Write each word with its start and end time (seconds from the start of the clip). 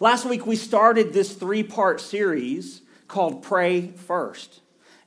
Last 0.00 0.26
week, 0.26 0.46
we 0.46 0.54
started 0.54 1.12
this 1.12 1.32
three 1.32 1.64
part 1.64 2.00
series 2.00 2.82
called 3.08 3.42
Pray 3.42 3.88
First. 3.88 4.60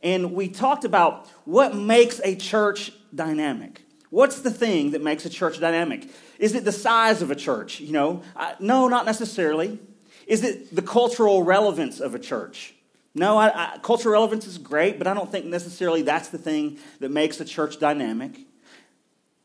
And 0.03 0.33
we 0.33 0.49
talked 0.49 0.83
about 0.83 1.27
what 1.45 1.73
makes 1.73 2.19
a 2.25 2.35
church 2.35 2.91
dynamic. 3.15 3.83
What's 4.09 4.41
the 4.41 4.51
thing 4.51 4.91
that 4.91 5.01
makes 5.01 5.25
a 5.25 5.29
church 5.29 5.61
dynamic? 5.61 6.09
Is 6.39 6.55
it 6.55 6.65
the 6.65 6.73
size 6.73 7.21
of 7.21 7.31
a 7.31 7.35
church? 7.35 7.79
You 7.79 7.93
know, 7.93 8.23
uh, 8.35 8.55
no, 8.59 8.89
not 8.89 9.05
necessarily. 9.05 9.79
Is 10.27 10.43
it 10.43 10.75
the 10.75 10.81
cultural 10.81 11.43
relevance 11.43 12.01
of 12.01 12.13
a 12.13 12.19
church? 12.19 12.73
No, 13.15 13.37
I, 13.37 13.75
I, 13.75 13.77
cultural 13.77 14.11
relevance 14.11 14.45
is 14.45 14.57
great, 14.57 14.97
but 14.97 15.07
I 15.07 15.13
don't 15.13 15.31
think 15.31 15.45
necessarily 15.45 16.01
that's 16.01 16.27
the 16.29 16.37
thing 16.37 16.79
that 16.99 17.11
makes 17.11 17.39
a 17.39 17.45
church 17.45 17.79
dynamic. 17.79 18.39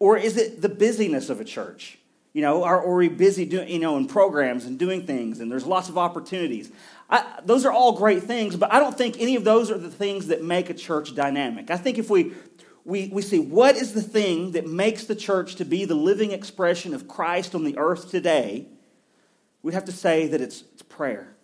Or 0.01 0.17
is 0.17 0.37
it 0.37 0.61
the 0.61 0.69
busyness 0.69 1.31
of 1.31 1.41
a 1.41 1.45
church? 1.45 1.99
You 2.37 2.43
know, 2.43 2.65
are, 2.65 2.95
we 2.95 3.09
busy 3.09 3.47
doing, 3.47 3.67
you 3.67 3.79
know, 3.79 3.97
in 3.97 4.07
programs 4.07 4.67
and 4.67 4.79
doing 4.79 5.07
things, 5.07 5.41
and 5.41 5.51
there's 5.51 5.65
lots 5.65 5.89
of 5.89 5.97
opportunities. 5.97 6.71
I, 7.09 7.25
those 7.47 7.65
are 7.65 7.73
all 7.73 7.93
great 7.93 8.25
things, 8.25 8.57
but 8.57 8.71
I 8.71 8.79
don't 8.79 8.95
think 8.95 9.17
any 9.19 9.37
of 9.37 9.45
those 9.45 9.71
are 9.71 9.79
the 9.79 9.91
things 9.91 10.27
that 10.27 10.45
make 10.45 10.69
a 10.69 10.75
church 10.75 11.15
dynamic. 11.15 11.71
I 11.71 11.79
think 11.79 11.97
if 11.97 12.11
we, 12.11 12.35
we, 12.85 13.09
we 13.09 13.23
see 13.23 13.39
what 13.39 13.77
is 13.77 13.95
the 13.95 14.03
thing 14.03 14.51
that 14.51 14.67
makes 14.67 15.05
the 15.05 15.15
church 15.15 15.55
to 15.55 15.65
be 15.65 15.87
the 15.87 15.95
living 15.95 16.33
expression 16.33 16.93
of 16.93 17.09
Christ 17.09 17.55
on 17.55 17.65
the 17.65 17.79
earth 17.79 18.11
today, 18.11 18.67
we'd 19.63 19.73
have 19.73 19.87
to 19.87 19.93
say 19.93 20.27
that 20.27 20.43
it's, 20.43 20.63
it's 20.75 20.83
prayer. 20.83 21.35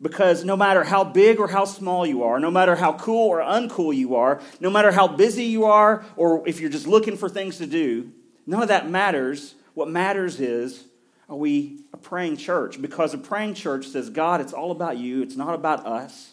Because 0.00 0.44
no 0.44 0.56
matter 0.56 0.82
how 0.82 1.04
big 1.04 1.38
or 1.38 1.46
how 1.46 1.64
small 1.64 2.04
you 2.04 2.24
are, 2.24 2.40
no 2.40 2.50
matter 2.50 2.74
how 2.74 2.94
cool 2.94 3.28
or 3.28 3.38
uncool 3.38 3.94
you 3.94 4.16
are, 4.16 4.40
no 4.58 4.68
matter 4.68 4.90
how 4.90 5.06
busy 5.06 5.44
you 5.44 5.64
are, 5.64 6.04
or 6.16 6.42
if 6.48 6.58
you're 6.58 6.70
just 6.70 6.88
looking 6.88 7.16
for 7.16 7.28
things 7.28 7.58
to 7.58 7.66
do, 7.66 8.10
none 8.48 8.62
of 8.62 8.66
that 8.66 8.90
matters. 8.90 9.54
What 9.74 9.88
matters 9.88 10.40
is, 10.40 10.84
are 11.28 11.36
we 11.36 11.80
a 11.92 11.96
praying 11.96 12.36
church? 12.36 12.80
Because 12.80 13.14
a 13.14 13.18
praying 13.18 13.54
church 13.54 13.86
says, 13.86 14.10
God, 14.10 14.40
it's 14.40 14.52
all 14.52 14.70
about 14.70 14.98
you, 14.98 15.22
it's 15.22 15.36
not 15.36 15.54
about 15.54 15.86
us. 15.86 16.32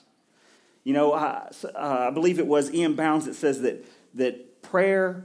You 0.83 0.93
know, 0.93 1.13
I, 1.13 1.49
uh, 1.75 2.07
I 2.07 2.09
believe 2.09 2.39
it 2.39 2.47
was 2.47 2.73
E.M. 2.73 2.95
Bounds 2.95 3.25
that 3.25 3.35
says 3.35 3.61
that, 3.61 3.85
that 4.15 4.61
prayer 4.61 5.23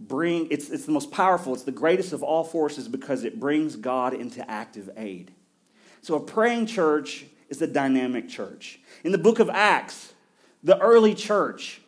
bring 0.00 0.46
it's, 0.50 0.70
it's 0.70 0.86
the 0.86 0.92
most 0.92 1.10
powerful 1.10 1.52
it's 1.52 1.64
the 1.64 1.72
greatest 1.72 2.12
of 2.12 2.22
all 2.22 2.44
forces 2.44 2.86
because 2.86 3.24
it 3.24 3.40
brings 3.40 3.74
god 3.74 4.14
into 4.14 4.48
active 4.48 4.88
aid 4.96 5.32
so 6.02 6.14
a 6.14 6.20
praying 6.20 6.66
church 6.66 7.26
is 7.48 7.62
a 7.62 7.66
dynamic 7.66 8.28
church. 8.28 8.80
In 9.04 9.12
the 9.12 9.18
book 9.18 9.38
of 9.38 9.48
Acts, 9.50 10.12
the 10.62 10.78
early 10.78 11.14
church, 11.14 11.80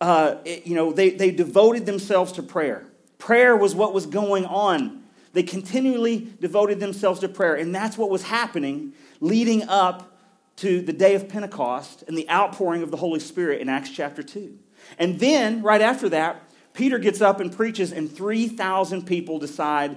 uh, 0.00 0.36
it, 0.44 0.66
you 0.66 0.74
know, 0.74 0.92
they, 0.92 1.10
they 1.10 1.30
devoted 1.30 1.86
themselves 1.86 2.32
to 2.32 2.42
prayer. 2.42 2.86
Prayer 3.18 3.56
was 3.56 3.74
what 3.74 3.92
was 3.92 4.06
going 4.06 4.44
on. 4.46 5.02
They 5.32 5.42
continually 5.42 6.28
devoted 6.40 6.80
themselves 6.80 7.20
to 7.20 7.28
prayer, 7.28 7.54
and 7.54 7.74
that's 7.74 7.98
what 7.98 8.10
was 8.10 8.22
happening 8.22 8.92
leading 9.20 9.68
up 9.68 10.16
to 10.56 10.80
the 10.80 10.92
day 10.92 11.14
of 11.14 11.28
Pentecost 11.28 12.02
and 12.08 12.16
the 12.16 12.28
outpouring 12.28 12.82
of 12.82 12.90
the 12.90 12.96
Holy 12.96 13.20
Spirit 13.20 13.60
in 13.60 13.68
Acts 13.68 13.90
chapter 13.90 14.22
2. 14.22 14.58
And 14.98 15.20
then, 15.20 15.62
right 15.62 15.80
after 15.80 16.08
that, 16.08 16.42
Peter 16.72 16.98
gets 16.98 17.20
up 17.20 17.40
and 17.40 17.54
preaches, 17.54 17.92
and 17.92 18.10
3,000 18.10 19.06
people 19.06 19.38
decide 19.38 19.96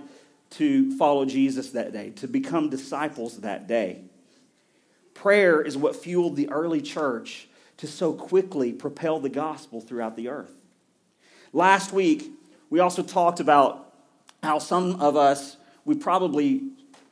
to 0.52 0.96
follow 0.98 1.26
Jesus 1.26 1.72
that 1.72 1.94
day, 1.94 2.10
to 2.12 2.28
become 2.28 2.70
disciples 2.70 3.38
that 3.38 3.68
day. 3.68 4.02
Prayer 5.14 5.62
is 5.62 5.78
what 5.78 5.96
fueled 5.96 6.36
the 6.36 6.50
early 6.50 6.82
church 6.82 7.48
to 7.78 7.88
so 7.88 8.14
quickly 8.14 8.74
propel 8.74 9.20
the 9.20 9.30
gospel 9.30 9.82
throughout 9.82 10.16
the 10.16 10.30
earth. 10.30 10.54
Last 11.54 11.92
week, 11.92 12.32
we 12.70 12.80
also 12.80 13.02
talked 13.04 13.40
about 13.40 13.91
how 14.44 14.60
some 14.60 15.02
of 15.02 15.16
us, 15.16 15.58
we 15.86 15.96
probably 15.96 16.64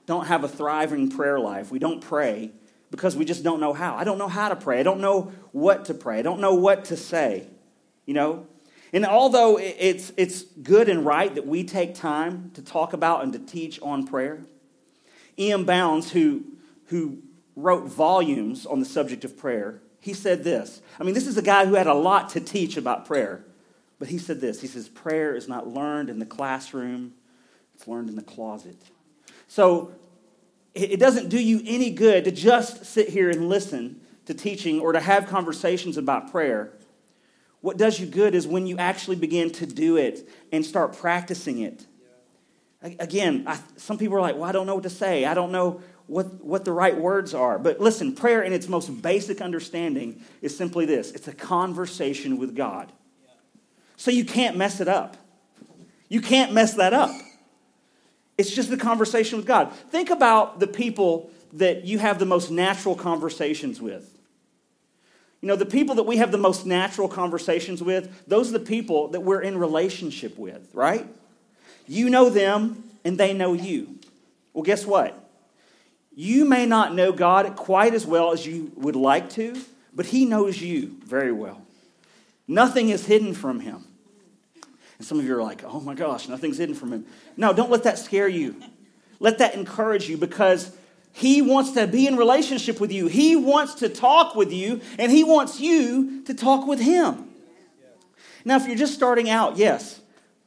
don't 0.05 0.25
have 0.25 0.43
a 0.43 0.47
thriving 0.47 1.09
prayer 1.09 1.39
life. 1.39 1.71
We 1.71 1.79
don't 1.79 2.01
pray 2.01 2.51
because 2.91 3.15
we 3.15 3.25
just 3.25 3.43
don't 3.43 3.59
know 3.59 3.73
how. 3.73 3.95
I 3.95 4.03
don't 4.03 4.17
know 4.17 4.27
how 4.27 4.49
to 4.49 4.55
pray. 4.55 4.79
I 4.79 4.83
don't 4.83 4.99
know 4.99 5.31
what 5.51 5.85
to 5.85 5.93
pray. 5.93 6.19
I 6.19 6.21
don't 6.21 6.39
know 6.39 6.55
what 6.55 6.85
to 6.85 6.97
say. 6.97 7.47
You 8.05 8.15
know? 8.15 8.47
And 8.91 9.05
although 9.05 9.59
it's, 9.59 10.11
it's 10.17 10.41
good 10.41 10.89
and 10.89 11.05
right 11.05 11.33
that 11.35 11.45
we 11.45 11.63
take 11.63 11.93
time 11.93 12.51
to 12.55 12.61
talk 12.61 12.93
about 12.93 13.23
and 13.23 13.31
to 13.33 13.39
teach 13.39 13.79
on 13.81 14.07
prayer, 14.07 14.41
E.M. 15.37 15.63
Bounds, 15.63 16.11
who, 16.11 16.43
who 16.85 17.19
wrote 17.55 17.87
volumes 17.87 18.65
on 18.65 18.79
the 18.79 18.85
subject 18.85 19.23
of 19.23 19.37
prayer, 19.37 19.81
he 19.99 20.13
said 20.13 20.43
this. 20.43 20.81
I 20.99 21.03
mean, 21.03 21.13
this 21.13 21.27
is 21.27 21.37
a 21.37 21.41
guy 21.41 21.65
who 21.65 21.75
had 21.75 21.87
a 21.87 21.93
lot 21.93 22.29
to 22.29 22.39
teach 22.39 22.77
about 22.77 23.05
prayer, 23.05 23.45
but 23.99 24.07
he 24.07 24.17
said 24.17 24.41
this. 24.41 24.61
He 24.61 24.67
says, 24.67 24.89
Prayer 24.89 25.35
is 25.35 25.47
not 25.47 25.67
learned 25.67 26.09
in 26.09 26.19
the 26.19 26.25
classroom, 26.25 27.13
it's 27.79 27.87
learned 27.87 28.09
in 28.09 28.17
the 28.17 28.21
closet. 28.21 28.75
So 29.47 29.93
it 30.73 30.99
doesn't 30.99 31.29
do 31.29 31.41
you 31.41 31.61
any 31.65 31.91
good 31.91 32.25
to 32.25 32.31
just 32.31 32.83
sit 32.83 33.07
here 33.07 33.29
and 33.29 33.47
listen 33.47 34.01
to 34.25 34.33
teaching 34.33 34.81
or 34.81 34.91
to 34.91 34.99
have 34.99 35.27
conversations 35.27 35.95
about 35.95 36.29
prayer. 36.29 36.73
What 37.61 37.77
does 37.77 37.97
you 37.97 38.05
good 38.05 38.35
is 38.35 38.45
when 38.45 38.67
you 38.67 38.77
actually 38.77 39.15
begin 39.15 39.49
to 39.51 39.65
do 39.65 39.95
it 39.95 40.27
and 40.51 40.65
start 40.65 40.97
practicing 40.97 41.59
it. 41.59 41.85
Again, 42.81 43.45
I, 43.47 43.57
some 43.77 43.97
people 43.97 44.17
are 44.17 44.21
like, 44.21 44.35
well, 44.35 44.43
I 44.43 44.51
don't 44.51 44.67
know 44.67 44.75
what 44.75 44.83
to 44.83 44.89
say. 44.89 45.23
I 45.23 45.33
don't 45.33 45.53
know 45.53 45.81
what, 46.07 46.43
what 46.43 46.65
the 46.65 46.73
right 46.73 46.97
words 46.97 47.33
are. 47.33 47.57
But 47.57 47.79
listen, 47.79 48.13
prayer 48.13 48.41
in 48.41 48.51
its 48.51 48.67
most 48.67 49.01
basic 49.01 49.39
understanding 49.39 50.21
is 50.41 50.55
simply 50.55 50.85
this 50.85 51.11
it's 51.11 51.29
a 51.29 51.33
conversation 51.33 52.37
with 52.37 52.57
God. 52.57 52.91
So 53.95 54.11
you 54.11 54.25
can't 54.25 54.57
mess 54.57 54.81
it 54.81 54.89
up. 54.89 55.15
You 56.09 56.19
can't 56.19 56.51
mess 56.51 56.73
that 56.73 56.93
up. 56.93 57.11
It's 58.39 58.51
just 58.51 58.69
the 58.69 58.77
conversation 58.77 59.37
with 59.37 59.45
God. 59.45 59.73
Think 59.91 60.09
about 60.09 60.61
the 60.61 60.65
people 60.65 61.29
that 61.51 61.83
you 61.83 61.99
have 61.99 62.19
the 62.19 62.25
most 62.25 62.49
natural 62.49 62.95
conversations 62.95 63.81
with. 63.81 64.17
You 65.41 65.49
know, 65.49 65.57
the 65.57 65.65
people 65.65 65.95
that 65.95 66.03
we 66.03 66.15
have 66.17 66.31
the 66.31 66.37
most 66.37 66.65
natural 66.65 67.09
conversations 67.09 67.83
with, 67.83 68.25
those 68.27 68.47
are 68.47 68.57
the 68.57 68.63
people 68.63 69.09
that 69.09 69.19
we're 69.19 69.41
in 69.41 69.57
relationship 69.57 70.37
with, 70.37 70.69
right? 70.73 71.05
You 71.85 72.09
know 72.09 72.29
them 72.29 72.81
and 73.03 73.17
they 73.17 73.33
know 73.33 73.51
you. 73.51 73.99
Well, 74.53 74.63
guess 74.63 74.85
what? 74.85 75.21
You 76.15 76.45
may 76.45 76.65
not 76.65 76.95
know 76.95 77.11
God 77.11 77.57
quite 77.57 77.93
as 77.93 78.05
well 78.05 78.31
as 78.31 78.45
you 78.45 78.71
would 78.77 78.95
like 78.95 79.31
to, 79.31 79.61
but 79.93 80.05
He 80.05 80.23
knows 80.23 80.61
you 80.61 80.95
very 81.03 81.33
well. 81.33 81.61
Nothing 82.47 82.87
is 82.87 83.05
hidden 83.05 83.33
from 83.33 83.59
Him. 83.59 83.83
And 84.99 85.07
some 85.07 85.17
of 85.17 85.25
you 85.25 85.35
are 85.35 85.41
like, 85.41 85.63
oh 85.63 85.79
my 85.79 85.95
gosh, 85.95 86.27
nothing's 86.27 86.57
hidden 86.57 86.75
from 86.75 86.93
Him. 86.93 87.05
No, 87.35 87.53
don't 87.53 87.71
let 87.71 87.83
that 87.83 87.97
scare 87.97 88.27
you. 88.27 88.61
Let 89.19 89.39
that 89.39 89.55
encourage 89.55 90.07
you 90.07 90.17
because 90.17 90.71
He 91.13 91.41
wants 91.41 91.71
to 91.71 91.87
be 91.87 92.05
in 92.05 92.17
relationship 92.17 92.79
with 92.79 92.91
you. 92.91 93.07
He 93.07 93.35
wants 93.35 93.75
to 93.75 93.89
talk 93.89 94.35
with 94.35 94.51
you, 94.53 94.81
and 94.97 95.11
He 95.11 95.23
wants 95.23 95.59
you 95.59 96.21
to 96.25 96.33
talk 96.33 96.67
with 96.67 96.79
Him. 96.79 97.29
Now, 98.45 98.57
if 98.57 98.67
you're 98.67 98.75
just 98.75 98.93
starting 98.93 99.29
out, 99.29 99.57
yes, 99.57 99.99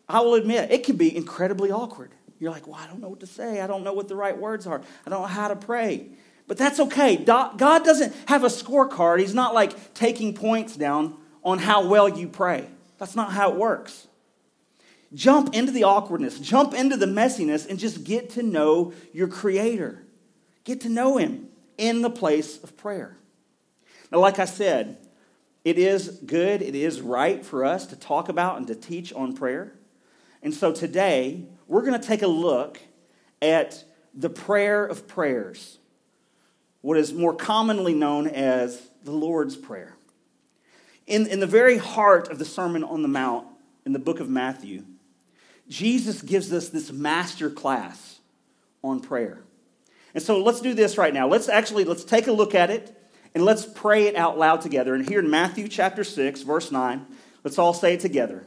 I 0.09 0.21
will 0.21 0.35
admit 0.35 0.71
it 0.71 0.85
can 0.85 0.97
be 0.97 1.15
incredibly 1.15 1.71
awkward. 1.71 2.11
You're 2.39 2.51
like, 2.51 2.67
well, 2.67 2.77
I 2.77 2.87
don't 2.87 3.01
know 3.01 3.09
what 3.09 3.21
to 3.21 3.27
say. 3.27 3.61
I 3.61 3.67
don't 3.67 3.85
know 3.85 3.93
what 3.93 4.09
the 4.09 4.17
right 4.17 4.37
words 4.37 4.67
are. 4.67 4.83
I 5.07 5.11
don't 5.11 5.21
know 5.23 5.27
how 5.27 5.49
to 5.49 5.57
pray. 5.57 6.09
But 6.49 6.59
that's 6.59 6.81
okay. 6.81 7.17
God 7.17 7.57
doesn't 7.59 8.15
have 8.27 8.45
a 8.45 8.49
scorecard. 8.49 9.21
He's 9.21 9.35
not 9.35 9.55
like 9.55 9.95
taking 9.95 10.35
points 10.35 10.77
down 10.77 11.17
on 11.45 11.59
how 11.59 11.87
well 11.87 12.09
you 12.09 12.29
pray. 12.29 12.67
That's 12.99 13.15
not 13.15 13.33
how 13.33 13.53
it 13.53 13.57
works. 13.57 14.09
Jump 15.15 15.55
into 15.55 15.73
the 15.73 15.85
awkwardness, 15.85 16.39
jump 16.39 16.73
into 16.73 16.97
the 16.97 17.07
messiness, 17.07 17.69
and 17.69 17.79
just 17.79 18.05
get 18.05 18.31
to 18.31 18.43
know 18.43 18.93
your 19.13 19.29
Creator. 19.29 20.03
Get 20.65 20.81
to 20.83 20.89
know 20.89 21.19
Him 21.19 21.49
in 21.77 22.03
the 22.03 22.11
place 22.11 22.63
of 22.63 22.77
prayer. 22.77 23.17
Now, 24.11 24.21
like 24.21 24.39
I 24.39 24.47
said, 24.47 24.99
it 25.65 25.79
is 25.79 26.09
good, 26.27 26.63
it 26.63 26.75
is 26.75 27.01
right 27.01 27.45
for 27.45 27.65
us 27.65 27.87
to 27.87 27.97
talk 27.97 28.29
about 28.29 28.59
and 28.59 28.67
to 28.67 28.75
teach 28.75 29.13
on 29.13 29.35
prayer. 29.35 29.73
And 30.43 30.53
so 30.53 30.73
today, 30.73 31.45
we're 31.69 31.83
going 31.83 32.01
to 32.01 32.07
take 32.07 32.23
a 32.23 32.27
look 32.27 32.81
at 33.41 33.85
the 34.15 34.31
prayer 34.31 34.85
of 34.85 35.07
prayers, 35.07 35.79
what 36.81 36.97
is 36.97 37.13
more 37.13 37.35
commonly 37.35 37.95
known 37.95 38.27
as 38.27 38.89
the 39.05 39.13
Lord's 39.13 39.57
Prayer. 39.57 39.97
In, 41.07 41.27
in 41.27 41.41
the 41.41 41.47
very 41.47 41.79
heart 41.79 42.29
of 42.29 42.39
the 42.39 42.45
Sermon 42.45 42.85
on 42.85 43.03
the 43.03 43.09
Mount 43.09 43.47
in 43.85 43.93
the 43.93 43.99
book 43.99 44.21
of 44.21 44.29
Matthew, 44.29 44.85
Jesus 45.73 46.21
gives 46.21 46.53
us 46.53 46.69
this 46.69 46.93
master 46.93 47.49
class 47.49 48.21
on 48.85 49.01
prayer. 49.01 49.43
And 50.13 50.23
so 50.23 50.43
let's 50.43 50.61
do 50.61 50.75
this 50.75 50.99
right 50.99 51.15
now. 51.15 51.27
Let's 51.27 51.49
actually 51.49 51.85
let's 51.85 52.05
take 52.05 52.27
a 52.27 52.33
look 52.33 52.55
at 52.55 52.69
it 52.69 52.95
and 53.35 53.43
let's 53.43 53.65
pray 53.65 54.05
it 54.05 54.15
out 54.15 54.39
loud 54.39 54.61
together. 54.61 54.95
And 54.95 55.09
here 55.09 55.21
in 55.21 55.31
Matthew 55.31 55.69
chapter 55.69 56.05
6, 56.05 56.43
verse 56.43 56.71
9, 56.71 57.07
let's 57.43 57.59
all 57.59 57.73
say 57.73 57.95
it 57.95 58.01
together. 58.01 58.45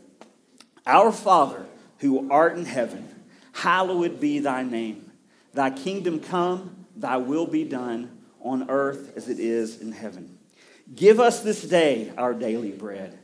Our 0.86 1.12
Father, 1.12 1.66
who 1.98 2.30
art 2.30 2.58
in 2.58 2.66
heaven, 2.66 3.10
hallowed 3.54 4.20
be 4.20 4.38
thy 4.38 4.62
name. 4.62 5.12
Thy 5.56 5.72
kingdom 5.72 6.20
come, 6.20 6.86
thy 6.96 7.18
will 7.18 7.48
be 7.48 7.64
done 7.64 8.16
on 8.40 8.70
earth 8.70 9.14
as 9.18 9.30
it 9.30 9.40
is 9.40 9.82
in 9.82 9.94
heaven. 9.94 10.38
Give 10.94 11.20
us 11.20 11.42
this 11.42 11.64
day 11.64 12.14
our 12.20 12.36
daily 12.36 12.72
bread, 12.72 13.18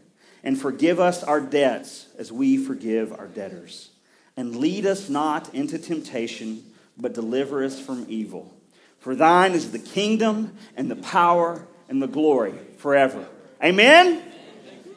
and 0.44 0.59
forgive 0.59 1.00
us 1.00 1.21
our 1.21 1.39
debts 1.39 2.07
as 2.18 2.31
we 2.31 2.57
forgive 2.57 3.13
our 3.13 3.27
debtors. 3.27 3.91
And 4.38 4.56
lead 4.56 4.86
us 4.86 5.10
not 5.10 5.54
into 5.54 5.78
temptation, 5.78 6.63
but 6.98 7.13
deliver 7.13 7.63
us 7.63 7.80
from 7.80 8.06
evil. 8.07 8.54
For 9.00 9.16
thine 9.16 9.54
is 9.54 9.72
the 9.72 9.80
kingdom 9.80 10.56
and 10.78 10.89
the 10.89 10.95
power 10.95 11.66
and 11.89 12.01
the 12.01 12.07
glory 12.07 12.54
forever. 12.78 13.28
Amen? 13.63 14.22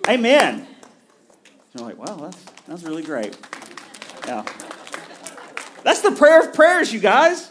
Amen. 0.09 0.67
You're 1.75 1.87
like, 1.89 1.99
wow, 1.99 2.17
that's, 2.17 2.45
that's 2.69 2.83
really 2.85 3.03
great. 3.03 3.37
Yeah. 4.27 4.45
That's 5.83 6.03
the 6.03 6.13
prayer 6.13 6.41
of 6.41 6.55
prayers, 6.55 6.93
you 6.93 7.01
guys. 7.01 7.51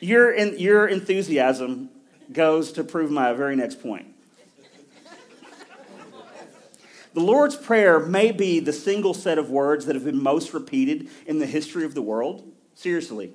Your, 0.00 0.34
your 0.34 0.88
enthusiasm 0.88 1.90
goes 2.32 2.72
to 2.72 2.84
prove 2.84 3.10
my 3.10 3.32
very 3.32 3.54
next 3.54 3.82
point. 3.82 4.09
The 7.12 7.20
Lord's 7.20 7.56
Prayer 7.56 7.98
may 7.98 8.30
be 8.30 8.60
the 8.60 8.72
single 8.72 9.14
set 9.14 9.38
of 9.38 9.50
words 9.50 9.86
that 9.86 9.96
have 9.96 10.04
been 10.04 10.22
most 10.22 10.54
repeated 10.54 11.08
in 11.26 11.38
the 11.38 11.46
history 11.46 11.84
of 11.84 11.94
the 11.94 12.02
world. 12.02 12.50
Seriously. 12.74 13.32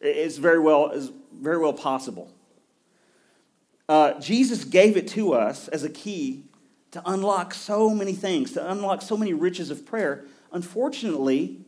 It's 0.00 0.36
very 0.36 0.58
well, 0.58 0.90
it's 0.90 1.10
very 1.32 1.58
well 1.58 1.72
possible. 1.72 2.32
Uh, 3.88 4.18
Jesus 4.20 4.64
gave 4.64 4.96
it 4.96 5.08
to 5.08 5.32
us 5.32 5.68
as 5.68 5.84
a 5.84 5.88
key 5.88 6.44
to 6.90 7.02
unlock 7.06 7.54
so 7.54 7.90
many 7.90 8.12
things, 8.12 8.52
to 8.52 8.70
unlock 8.70 9.02
so 9.02 9.16
many 9.16 9.32
riches 9.32 9.70
of 9.70 9.86
prayer. 9.86 10.24
Unfortunately, 10.52 11.58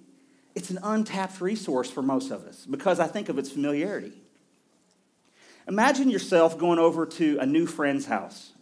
it's 0.54 0.70
an 0.70 0.78
untapped 0.82 1.40
resource 1.40 1.90
for 1.90 2.02
most 2.02 2.30
of 2.30 2.44
us 2.44 2.66
because 2.66 2.98
I 3.00 3.06
think 3.06 3.28
of 3.28 3.38
its 3.38 3.50
familiarity. 3.50 4.12
Imagine 5.68 6.10
yourself 6.10 6.58
going 6.58 6.78
over 6.78 7.06
to 7.06 7.38
a 7.38 7.46
new 7.46 7.66
friend's 7.66 8.06
house. 8.06 8.52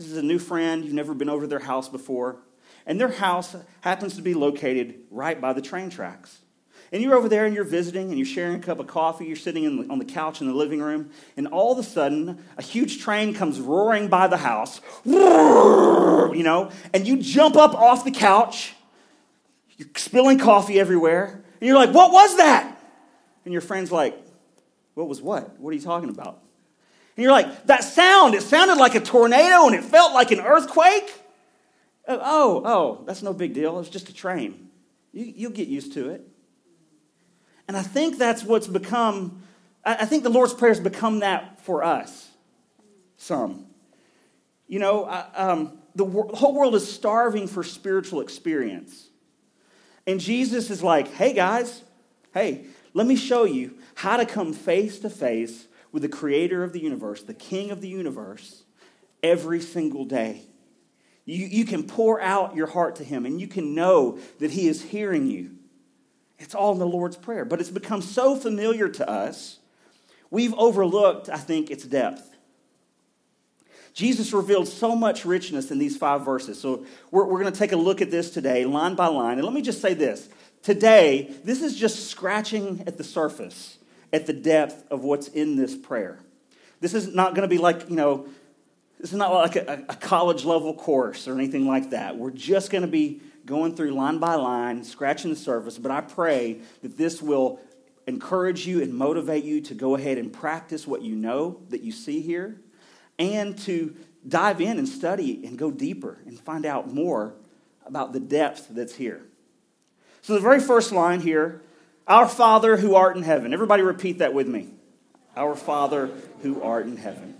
This 0.00 0.08
is 0.08 0.16
a 0.16 0.22
new 0.22 0.38
friend, 0.38 0.82
you've 0.82 0.94
never 0.94 1.12
been 1.12 1.28
over 1.28 1.46
their 1.46 1.58
house 1.58 1.86
before, 1.86 2.38
and 2.86 2.98
their 2.98 3.10
house 3.10 3.54
happens 3.82 4.16
to 4.16 4.22
be 4.22 4.32
located 4.32 4.98
right 5.10 5.38
by 5.38 5.52
the 5.52 5.60
train 5.60 5.90
tracks. 5.90 6.38
And 6.90 7.02
you're 7.02 7.14
over 7.14 7.28
there 7.28 7.44
and 7.44 7.54
you're 7.54 7.64
visiting 7.64 8.08
and 8.08 8.16
you're 8.16 8.24
sharing 8.24 8.54
a 8.54 8.60
cup 8.60 8.78
of 8.78 8.86
coffee. 8.86 9.26
You're 9.26 9.36
sitting 9.36 9.82
the, 9.82 9.92
on 9.92 9.98
the 9.98 10.06
couch 10.06 10.40
in 10.40 10.46
the 10.46 10.54
living 10.54 10.80
room. 10.80 11.10
And 11.36 11.48
all 11.48 11.72
of 11.72 11.78
a 11.78 11.82
sudden, 11.82 12.42
a 12.56 12.62
huge 12.62 13.02
train 13.02 13.34
comes 13.34 13.60
roaring 13.60 14.08
by 14.08 14.26
the 14.26 14.38
house, 14.38 14.80
you 15.04 16.42
know, 16.42 16.70
and 16.94 17.06
you 17.06 17.18
jump 17.18 17.56
up 17.56 17.74
off 17.74 18.02
the 18.02 18.10
couch. 18.10 18.72
You're 19.76 19.88
spilling 19.96 20.38
coffee 20.38 20.80
everywhere. 20.80 21.44
And 21.60 21.68
you're 21.68 21.76
like, 21.76 21.92
what 21.92 22.10
was 22.10 22.38
that? 22.38 22.74
And 23.44 23.52
your 23.52 23.60
friend's 23.60 23.92
like, 23.92 24.18
what 24.94 25.08
was 25.08 25.20
what? 25.20 25.60
What 25.60 25.72
are 25.72 25.74
you 25.74 25.82
talking 25.82 26.08
about? 26.08 26.42
And 27.20 27.24
you're 27.24 27.32
like, 27.32 27.66
that 27.66 27.84
sound, 27.84 28.34
it 28.34 28.40
sounded 28.40 28.78
like 28.78 28.94
a 28.94 29.00
tornado 29.00 29.66
and 29.66 29.74
it 29.74 29.84
felt 29.84 30.14
like 30.14 30.30
an 30.30 30.40
earthquake. 30.40 31.12
Oh, 32.08 32.62
oh, 32.64 33.04
that's 33.04 33.20
no 33.20 33.34
big 33.34 33.52
deal. 33.52 33.78
It's 33.78 33.90
just 33.90 34.08
a 34.08 34.14
train. 34.14 34.70
You, 35.12 35.30
you'll 35.36 35.50
get 35.50 35.68
used 35.68 35.92
to 35.92 36.08
it. 36.08 36.26
And 37.68 37.76
I 37.76 37.82
think 37.82 38.16
that's 38.16 38.42
what's 38.42 38.66
become, 38.66 39.42
I 39.84 40.06
think 40.06 40.22
the 40.22 40.30
Lord's 40.30 40.54
Prayer 40.54 40.70
has 40.70 40.80
become 40.80 41.18
that 41.18 41.60
for 41.60 41.84
us. 41.84 42.30
Some. 43.18 43.66
You 44.66 44.78
know, 44.78 45.04
um, 45.34 45.78
the, 45.94 46.06
the 46.06 46.36
whole 46.36 46.54
world 46.54 46.74
is 46.74 46.90
starving 46.90 47.48
for 47.48 47.62
spiritual 47.62 48.22
experience. 48.22 49.10
And 50.06 50.20
Jesus 50.20 50.70
is 50.70 50.82
like, 50.82 51.12
hey 51.12 51.34
guys, 51.34 51.82
hey, 52.32 52.64
let 52.94 53.06
me 53.06 53.14
show 53.14 53.44
you 53.44 53.76
how 53.94 54.16
to 54.16 54.24
come 54.24 54.54
face 54.54 55.00
to 55.00 55.10
face 55.10 55.66
with 55.92 56.02
the 56.02 56.08
creator 56.08 56.62
of 56.62 56.72
the 56.72 56.80
universe, 56.80 57.22
the 57.22 57.34
king 57.34 57.70
of 57.70 57.80
the 57.80 57.88
universe, 57.88 58.62
every 59.22 59.60
single 59.60 60.04
day. 60.04 60.42
You, 61.24 61.46
you 61.46 61.64
can 61.64 61.84
pour 61.84 62.20
out 62.20 62.56
your 62.56 62.66
heart 62.66 62.96
to 62.96 63.04
him 63.04 63.26
and 63.26 63.40
you 63.40 63.46
can 63.46 63.74
know 63.74 64.18
that 64.38 64.50
he 64.50 64.68
is 64.68 64.82
hearing 64.82 65.26
you. 65.26 65.52
It's 66.38 66.54
all 66.54 66.72
in 66.72 66.78
the 66.78 66.86
Lord's 66.86 67.16
Prayer, 67.16 67.44
but 67.44 67.60
it's 67.60 67.70
become 67.70 68.00
so 68.00 68.34
familiar 68.34 68.88
to 68.88 69.08
us, 69.08 69.58
we've 70.30 70.54
overlooked, 70.54 71.28
I 71.28 71.36
think, 71.36 71.70
its 71.70 71.84
depth. 71.84 72.26
Jesus 73.92 74.32
revealed 74.32 74.68
so 74.68 74.94
much 74.94 75.24
richness 75.24 75.70
in 75.70 75.78
these 75.78 75.96
five 75.96 76.24
verses. 76.24 76.58
So 76.58 76.86
we're, 77.10 77.24
we're 77.24 77.40
going 77.40 77.52
to 77.52 77.58
take 77.58 77.72
a 77.72 77.76
look 77.76 78.00
at 78.00 78.10
this 78.10 78.30
today, 78.30 78.64
line 78.64 78.94
by 78.94 79.08
line. 79.08 79.38
And 79.38 79.44
let 79.44 79.52
me 79.52 79.62
just 79.62 79.82
say 79.82 79.94
this 79.94 80.28
today, 80.62 81.34
this 81.44 81.62
is 81.62 81.76
just 81.76 82.08
scratching 82.08 82.84
at 82.86 82.96
the 82.96 83.04
surface, 83.04 83.78
at 84.12 84.26
the 84.26 84.32
depth 84.32 84.84
of 84.90 85.04
what's 85.04 85.28
in 85.28 85.56
this 85.56 85.76
prayer. 85.76 86.18
This 86.80 86.94
is 86.94 87.14
not 87.14 87.34
going 87.34 87.48
to 87.48 87.54
be 87.54 87.58
like, 87.58 87.88
you 87.88 87.96
know, 87.96 88.26
this 88.98 89.12
is 89.12 89.18
not 89.18 89.32
like 89.32 89.56
a, 89.56 89.84
a 89.88 89.94
college 89.94 90.44
level 90.44 90.74
course 90.74 91.26
or 91.28 91.34
anything 91.34 91.66
like 91.66 91.90
that. 91.90 92.16
We're 92.16 92.30
just 92.30 92.70
going 92.70 92.82
to 92.82 92.88
be 92.88 93.20
going 93.46 93.74
through 93.74 93.92
line 93.92 94.18
by 94.18 94.34
line, 94.34 94.84
scratching 94.84 95.30
the 95.30 95.36
surface, 95.36 95.78
but 95.78 95.90
I 95.90 96.00
pray 96.00 96.60
that 96.82 96.96
this 96.98 97.22
will 97.22 97.60
encourage 98.06 98.66
you 98.66 98.82
and 98.82 98.92
motivate 98.92 99.44
you 99.44 99.60
to 99.62 99.74
go 99.74 99.94
ahead 99.94 100.18
and 100.18 100.32
practice 100.32 100.86
what 100.86 101.02
you 101.02 101.14
know 101.14 101.60
that 101.70 101.82
you 101.82 101.92
see 101.92 102.20
here 102.20 102.60
and 103.18 103.56
to 103.58 103.94
dive 104.26 104.60
in 104.60 104.78
and 104.78 104.88
study 104.88 105.44
and 105.46 105.58
go 105.58 105.70
deeper 105.70 106.18
and 106.26 106.38
find 106.38 106.66
out 106.66 106.92
more 106.92 107.34
about 107.86 108.12
the 108.12 108.20
depth 108.20 108.68
that's 108.70 108.94
here. 108.94 109.22
So, 110.22 110.34
the 110.34 110.40
very 110.40 110.60
first 110.60 110.92
line 110.92 111.20
here 111.20 111.62
Our 112.10 112.28
Father 112.28 112.76
who 112.76 112.96
art 112.96 113.16
in 113.16 113.22
heaven. 113.22 113.54
Everybody 113.54 113.84
repeat 113.84 114.18
that 114.18 114.34
with 114.34 114.48
me. 114.48 114.66
Our 115.36 115.54
Father 115.54 116.10
who 116.42 116.60
art 116.60 116.86
in 116.86 116.96
heaven. 116.96 117.36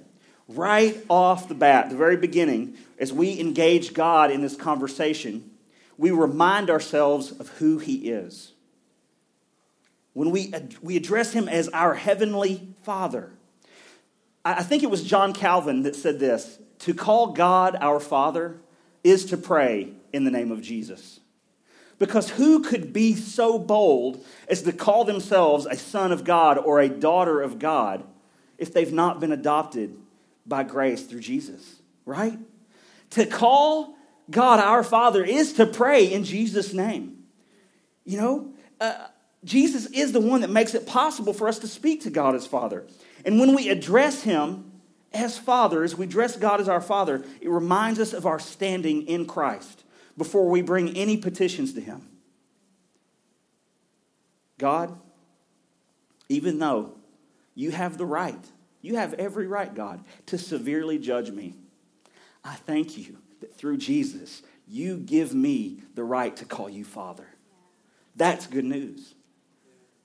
Right 0.46 0.96
off 1.08 1.48
the 1.48 1.56
bat, 1.56 1.90
the 1.90 1.96
very 1.96 2.16
beginning, 2.16 2.76
as 2.96 3.12
we 3.12 3.40
engage 3.40 3.94
God 3.94 4.30
in 4.30 4.42
this 4.42 4.54
conversation, 4.54 5.50
we 5.98 6.12
remind 6.12 6.70
ourselves 6.70 7.32
of 7.32 7.48
who 7.48 7.78
He 7.78 8.10
is. 8.10 8.52
When 10.12 10.30
we, 10.30 10.54
we 10.80 10.96
address 10.96 11.32
Him 11.32 11.48
as 11.48 11.68
our 11.70 11.94
Heavenly 11.94 12.68
Father. 12.82 13.32
I 14.44 14.62
think 14.62 14.84
it 14.84 14.90
was 14.90 15.02
John 15.02 15.32
Calvin 15.32 15.82
that 15.82 15.96
said 15.96 16.20
this 16.20 16.60
to 16.80 16.94
call 16.94 17.32
God 17.32 17.76
our 17.80 17.98
Father 17.98 18.60
is 19.02 19.24
to 19.26 19.36
pray 19.36 19.94
in 20.12 20.22
the 20.22 20.30
name 20.30 20.52
of 20.52 20.62
Jesus. 20.62 21.19
Because 22.00 22.30
who 22.30 22.62
could 22.62 22.94
be 22.94 23.14
so 23.14 23.58
bold 23.58 24.24
as 24.48 24.62
to 24.62 24.72
call 24.72 25.04
themselves 25.04 25.66
a 25.66 25.76
son 25.76 26.12
of 26.12 26.24
God 26.24 26.56
or 26.56 26.80
a 26.80 26.88
daughter 26.88 27.42
of 27.42 27.58
God 27.58 28.02
if 28.56 28.72
they've 28.72 28.92
not 28.92 29.20
been 29.20 29.32
adopted 29.32 29.94
by 30.46 30.62
grace 30.62 31.02
through 31.02 31.20
Jesus, 31.20 31.82
right? 32.06 32.38
To 33.10 33.26
call 33.26 33.96
God 34.30 34.60
our 34.60 34.82
Father 34.82 35.22
is 35.22 35.52
to 35.54 35.66
pray 35.66 36.10
in 36.10 36.24
Jesus' 36.24 36.72
name. 36.72 37.24
You 38.06 38.16
know, 38.16 38.52
uh, 38.80 39.08
Jesus 39.44 39.84
is 39.86 40.12
the 40.12 40.20
one 40.20 40.40
that 40.40 40.48
makes 40.48 40.74
it 40.74 40.86
possible 40.86 41.34
for 41.34 41.48
us 41.48 41.58
to 41.58 41.68
speak 41.68 42.00
to 42.04 42.10
God 42.10 42.34
as 42.34 42.46
Father. 42.46 42.86
And 43.26 43.38
when 43.38 43.54
we 43.54 43.68
address 43.68 44.22
Him 44.22 44.72
as 45.12 45.36
Father, 45.36 45.84
as 45.84 45.96
we 45.96 46.06
address 46.06 46.36
God 46.36 46.62
as 46.62 46.68
our 46.68 46.80
Father, 46.80 47.22
it 47.42 47.50
reminds 47.50 48.00
us 48.00 48.14
of 48.14 48.24
our 48.24 48.38
standing 48.38 49.06
in 49.06 49.26
Christ 49.26 49.84
before 50.16 50.48
we 50.48 50.62
bring 50.62 50.96
any 50.96 51.16
petitions 51.16 51.72
to 51.74 51.80
Him. 51.80 52.06
God, 54.58 54.98
even 56.28 56.58
though 56.58 56.92
you 57.54 57.70
have 57.70 57.98
the 57.98 58.06
right, 58.06 58.44
you 58.82 58.96
have 58.96 59.14
every 59.14 59.46
right, 59.46 59.74
God, 59.74 60.04
to 60.26 60.38
severely 60.38 60.98
judge 60.98 61.30
me, 61.30 61.54
I 62.44 62.54
thank 62.54 62.96
you 62.96 63.18
that 63.40 63.56
through 63.56 63.78
Jesus, 63.78 64.42
you 64.68 64.96
give 64.98 65.34
me 65.34 65.82
the 65.94 66.04
right 66.04 66.34
to 66.36 66.44
call 66.44 66.70
you 66.70 66.84
Father. 66.84 67.26
That's 68.16 68.46
good 68.46 68.64
news. 68.64 69.14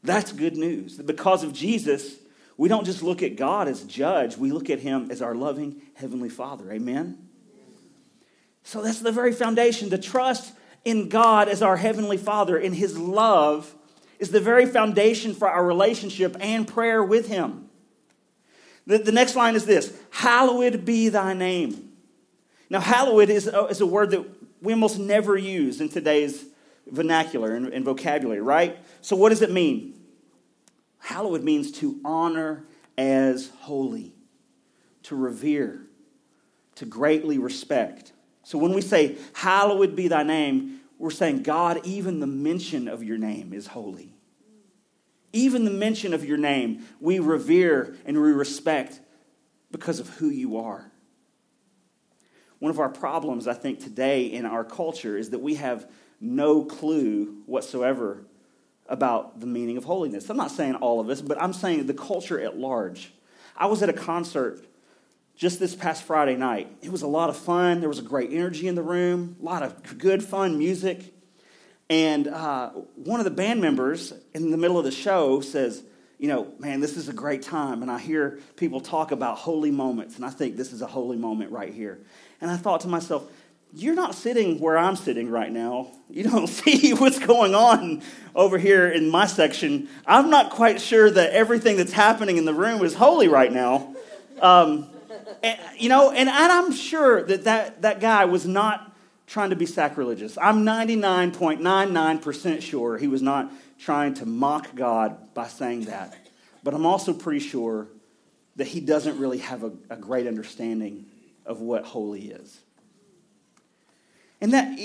That's 0.04 0.32
good 0.32 0.56
news. 0.56 0.98
Because 0.98 1.44
of 1.44 1.54
Jesus, 1.54 2.16
we 2.58 2.70
don't 2.70 2.86
just 2.86 3.04
look 3.04 3.24
at 3.24 3.36
God 3.36 3.68
as 3.68 3.84
judge, 3.84 4.38
we 4.38 4.52
look 4.52 4.70
at 4.70 4.80
him 4.80 5.10
as 5.12 5.22
our 5.22 5.36
loving 5.36 5.82
Heavenly 5.96 6.30
Father. 6.30 6.72
Amen? 6.72 7.25
So 8.66 8.82
that's 8.82 9.00
the 9.00 9.12
very 9.12 9.32
foundation. 9.32 9.90
The 9.90 9.98
trust 10.00 10.52
in 10.84 11.08
God 11.08 11.48
as 11.48 11.62
our 11.62 11.78
Heavenly 11.78 12.18
Father, 12.18 12.58
in 12.58 12.74
His 12.74 12.98
love, 12.98 13.74
is 14.18 14.32
the 14.32 14.42
very 14.42 14.66
foundation 14.66 15.36
for 15.36 15.48
our 15.48 15.64
relationship 15.64 16.36
and 16.40 16.68
prayer 16.68 17.04
with 17.04 17.28
Him. 17.28 17.70
The, 18.88 18.98
the 18.98 19.12
next 19.12 19.36
line 19.36 19.56
is 19.56 19.66
this 19.66 19.96
Hallowed 20.10 20.84
be 20.84 21.10
thy 21.10 21.34
name. 21.34 21.92
Now, 22.70 22.80
hallowed 22.80 23.30
is 23.30 23.48
a, 23.48 23.66
is 23.68 23.82
a 23.82 23.86
word 23.86 24.10
that 24.12 24.26
we 24.62 24.74
almost 24.74 24.98
never 24.98 25.38
use 25.38 25.80
in 25.80 25.88
today's 25.88 26.44
vernacular 26.88 27.54
and, 27.54 27.68
and 27.68 27.86
vocabulary, 27.86 28.42
right? 28.42 28.78
So, 29.02 29.16
what 29.16 29.30
does 29.30 29.44
it 29.44 29.52
mean? 29.52 29.94
Hallowed 30.98 31.44
means 31.44 31.72
to 31.74 32.00
honor 32.04 32.66
as 32.98 33.52
holy, 33.60 34.16
to 35.04 35.16
revere, 35.16 35.82
to 36.76 36.86
greatly 36.86 37.38
respect. 37.38 38.12
So, 38.46 38.60
when 38.60 38.74
we 38.74 38.82
say, 38.82 39.18
Hallowed 39.34 39.96
be 39.96 40.08
thy 40.08 40.22
name, 40.22 40.80
we're 41.00 41.10
saying, 41.10 41.42
God, 41.42 41.82
even 41.84 42.20
the 42.20 42.28
mention 42.28 42.88
of 42.88 43.04
your 43.04 43.18
name 43.18 43.52
is 43.54 43.68
holy. 43.68 44.14
Even 45.34 45.66
the 45.66 45.72
mention 45.72 46.14
of 46.14 46.24
your 46.24 46.38
name, 46.38 46.86
we 47.02 47.18
revere 47.18 47.98
and 48.06 48.16
we 48.16 48.32
respect 48.32 49.02
because 49.72 50.00
of 50.00 50.08
who 50.10 50.30
you 50.30 50.58
are. 50.58 50.92
One 52.60 52.70
of 52.70 52.80
our 52.80 52.88
problems, 52.88 53.48
I 53.48 53.56
think, 53.56 53.80
today 53.80 54.26
in 54.28 54.46
our 54.46 54.64
culture 54.64 55.18
is 55.18 55.32
that 55.32 55.40
we 55.40 55.56
have 55.56 55.90
no 56.22 56.64
clue 56.64 57.42
whatsoever 57.48 58.26
about 58.88 59.40
the 59.40 59.48
meaning 59.48 59.76
of 59.76 59.86
holiness. 59.86 60.30
I'm 60.30 60.38
not 60.38 60.52
saying 60.52 60.76
all 60.76 61.00
of 61.00 61.10
us, 61.10 61.20
but 61.20 61.42
I'm 61.42 61.52
saying 61.52 61.88
the 61.88 61.96
culture 61.96 62.40
at 62.40 62.58
large. 62.58 63.12
I 63.58 63.66
was 63.66 63.82
at 63.82 63.90
a 63.90 63.94
concert 63.94 64.64
just 65.36 65.60
this 65.60 65.76
past 65.76 66.04
Friday 66.04 66.36
night. 66.36 66.70
It 66.82 66.92
was 66.92 67.02
a 67.02 67.08
lot 67.08 67.30
of 67.30 67.38
fun. 67.38 67.80
There 67.82 67.90
was 67.90 68.00
a 68.00 68.04
great 68.04 68.32
energy 68.32 68.68
in 68.68 68.76
the 68.76 68.84
room, 68.84 69.36
a 69.42 69.46
lot 69.46 69.64
of 69.64 69.98
good, 69.98 70.24
fun 70.24 70.58
music. 70.58 71.14
And 71.90 72.28
uh, 72.28 72.70
one 72.96 73.20
of 73.20 73.26
the 73.26 73.32
band 73.32 73.62
members 73.62 74.14
in 74.34 74.50
the 74.52 74.58
middle 74.58 74.80
of 74.80 74.86
the 74.86 74.92
show 74.92 75.42
says, 75.42 75.84
You 76.18 76.30
know, 76.30 76.48
man, 76.58 76.80
this 76.80 76.98
is 76.98 77.10
a 77.10 77.14
great 77.14 77.42
time. 77.42 77.82
And 77.82 77.92
I 77.92 78.00
hear 78.00 78.40
people 78.56 78.80
talk 78.80 79.12
about 79.12 79.38
holy 79.38 79.72
moments, 79.72 80.16
and 80.16 80.26
I 80.26 80.30
think 80.30 80.56
this 80.56 80.72
is 80.72 80.82
a 80.82 80.88
holy 80.88 81.18
moment 81.18 81.52
right 81.52 81.74
here. 81.74 82.00
And 82.42 82.50
I 82.50 82.58
thought 82.58 82.82
to 82.82 82.88
myself, 82.88 83.30
you're 83.74 83.96
not 83.96 84.16
sitting 84.16 84.60
where 84.60 84.78
I'm 84.78 84.96
sitting 84.96 85.30
right 85.30 85.52
now. 85.52 85.92
You 86.10 86.24
don't 86.24 86.48
see 86.48 86.94
what's 86.94 87.20
going 87.20 87.54
on 87.54 88.02
over 88.34 88.58
here 88.58 88.88
in 88.88 89.10
my 89.10 89.28
section. 89.28 89.90
I'm 90.08 90.30
not 90.30 90.50
quite 90.52 90.80
sure 90.80 91.12
that 91.12 91.32
everything 91.32 91.76
that's 91.76 91.92
happening 91.92 92.38
in 92.38 92.46
the 92.46 92.54
room 92.54 92.84
is 92.84 92.94
holy 92.94 93.28
right 93.28 93.52
now. 93.52 93.94
Um, 94.42 94.88
and, 95.44 95.60
you 95.78 95.90
know, 95.90 96.12
and, 96.12 96.30
I'm 96.30 96.72
sure 96.72 97.24
that, 97.24 97.44
that 97.46 97.82
that 97.82 98.00
guy 98.00 98.26
was 98.26 98.46
not 98.46 98.96
trying 99.28 99.50
to 99.50 99.56
be 99.56 99.66
sacrilegious. 99.66 100.38
I'm 100.38 100.64
99.99% 100.66 102.62
sure 102.62 102.98
he 102.98 103.08
was 103.08 103.22
not 103.22 103.52
trying 103.80 104.14
to 104.16 104.26
mock 104.26 104.76
God 104.76 105.34
by 105.34 105.48
saying 105.48 105.86
that. 105.86 106.16
But 106.64 106.74
I'm 106.74 106.86
also 106.86 107.14
pretty 107.14 107.40
sure 107.40 107.88
that 108.56 108.68
he 108.68 108.80
doesn't 108.80 109.20
really 109.20 109.40
have 109.40 109.64
a, 109.64 109.72
a 109.90 109.98
great 109.98 110.28
understanding 110.28 111.06
of 111.46 111.62
what 111.62 111.86
holy 111.86 112.30
is. 112.30 112.60
And, 114.42 114.54
that, 114.54 114.78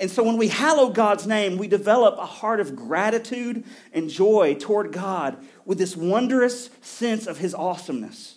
and 0.00 0.10
so 0.10 0.24
when 0.24 0.36
we 0.36 0.48
hallow 0.48 0.90
God's 0.90 1.26
name, 1.26 1.58
we 1.58 1.68
develop 1.68 2.18
a 2.18 2.26
heart 2.26 2.60
of 2.60 2.74
gratitude 2.74 3.64
and 3.92 4.10
joy 4.10 4.56
toward 4.58 4.92
God 4.92 5.38
with 5.64 5.78
this 5.78 5.96
wondrous 5.96 6.70
sense 6.82 7.26
of 7.26 7.38
his 7.38 7.54
awesomeness. 7.54 8.35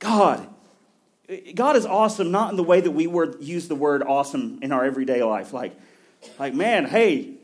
God, 0.00 0.48
God 1.54 1.76
is 1.76 1.86
awesome, 1.86 2.32
not 2.32 2.50
in 2.50 2.56
the 2.56 2.64
way 2.64 2.80
that 2.80 2.90
we 2.90 3.06
word, 3.06 3.36
use 3.40 3.68
the 3.68 3.76
word 3.76 4.02
awesome 4.02 4.58
in 4.62 4.72
our 4.72 4.84
everyday 4.84 5.22
life. 5.22 5.52
Like, 5.52 5.78
like, 6.38 6.54
man, 6.54 6.86
hey, 6.86 7.34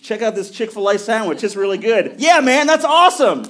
check 0.00 0.20
out 0.20 0.34
this 0.34 0.50
Chick 0.50 0.70
fil 0.70 0.88
A 0.88 0.98
sandwich. 0.98 1.42
It's 1.42 1.56
really 1.56 1.78
good. 1.78 2.16
Yeah, 2.18 2.40
man, 2.40 2.66
that's 2.66 2.84
awesome. 2.84 3.44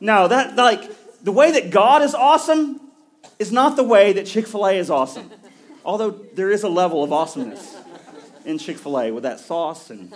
No, 0.00 0.26
that, 0.26 0.56
like, 0.56 0.82
the 1.22 1.32
way 1.32 1.52
that 1.52 1.70
God 1.70 2.02
is 2.02 2.14
awesome 2.14 2.80
is 3.38 3.52
not 3.52 3.76
the 3.76 3.84
way 3.84 4.14
that 4.14 4.26
Chick 4.26 4.46
fil 4.46 4.66
A 4.66 4.72
is 4.72 4.90
awesome. 4.90 5.30
Although 5.84 6.10
there 6.10 6.50
is 6.50 6.64
a 6.64 6.68
level 6.68 7.04
of 7.04 7.12
awesomeness 7.12 7.76
in 8.44 8.58
Chick 8.58 8.78
fil 8.78 8.98
A 8.98 9.10
with 9.10 9.22
that 9.22 9.40
sauce 9.40 9.90
and 9.90 10.12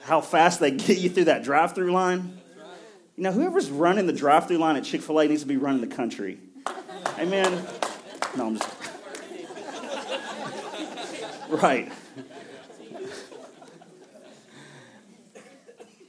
how 0.00 0.20
fast 0.20 0.60
they 0.60 0.70
get 0.72 0.98
you 0.98 1.10
through 1.10 1.24
that 1.24 1.44
drive 1.44 1.74
through 1.74 1.92
line. 1.92 2.38
You 3.16 3.24
know, 3.24 3.32
whoever's 3.32 3.70
running 3.70 4.06
the 4.06 4.12
drive 4.12 4.48
through 4.48 4.58
line 4.58 4.76
at 4.76 4.84
Chick 4.84 5.02
fil 5.02 5.20
A 5.20 5.28
needs 5.28 5.42
to 5.42 5.48
be 5.48 5.56
running 5.56 5.80
the 5.80 5.94
country. 5.94 6.38
Amen. 7.18 7.66
No, 8.36 8.46
I'm 8.46 8.56
just. 8.56 8.70
Right. 11.48 11.92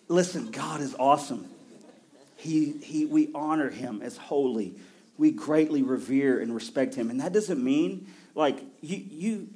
Listen, 0.07 0.51
God 0.51 0.81
is 0.81 0.95
awesome. 0.97 1.47
He, 2.37 2.71
he, 2.71 3.05
we 3.05 3.29
honor 3.33 3.69
him 3.69 4.01
as 4.01 4.17
holy. 4.17 4.75
We 5.17 5.31
greatly 5.31 5.81
revere 5.81 6.39
and 6.39 6.53
respect 6.53 6.95
him. 6.95 7.09
And 7.09 7.19
that 7.21 7.33
doesn't 7.33 7.63
mean 7.63 8.07
like 8.35 8.63
you 8.81 8.97
you 8.97 9.49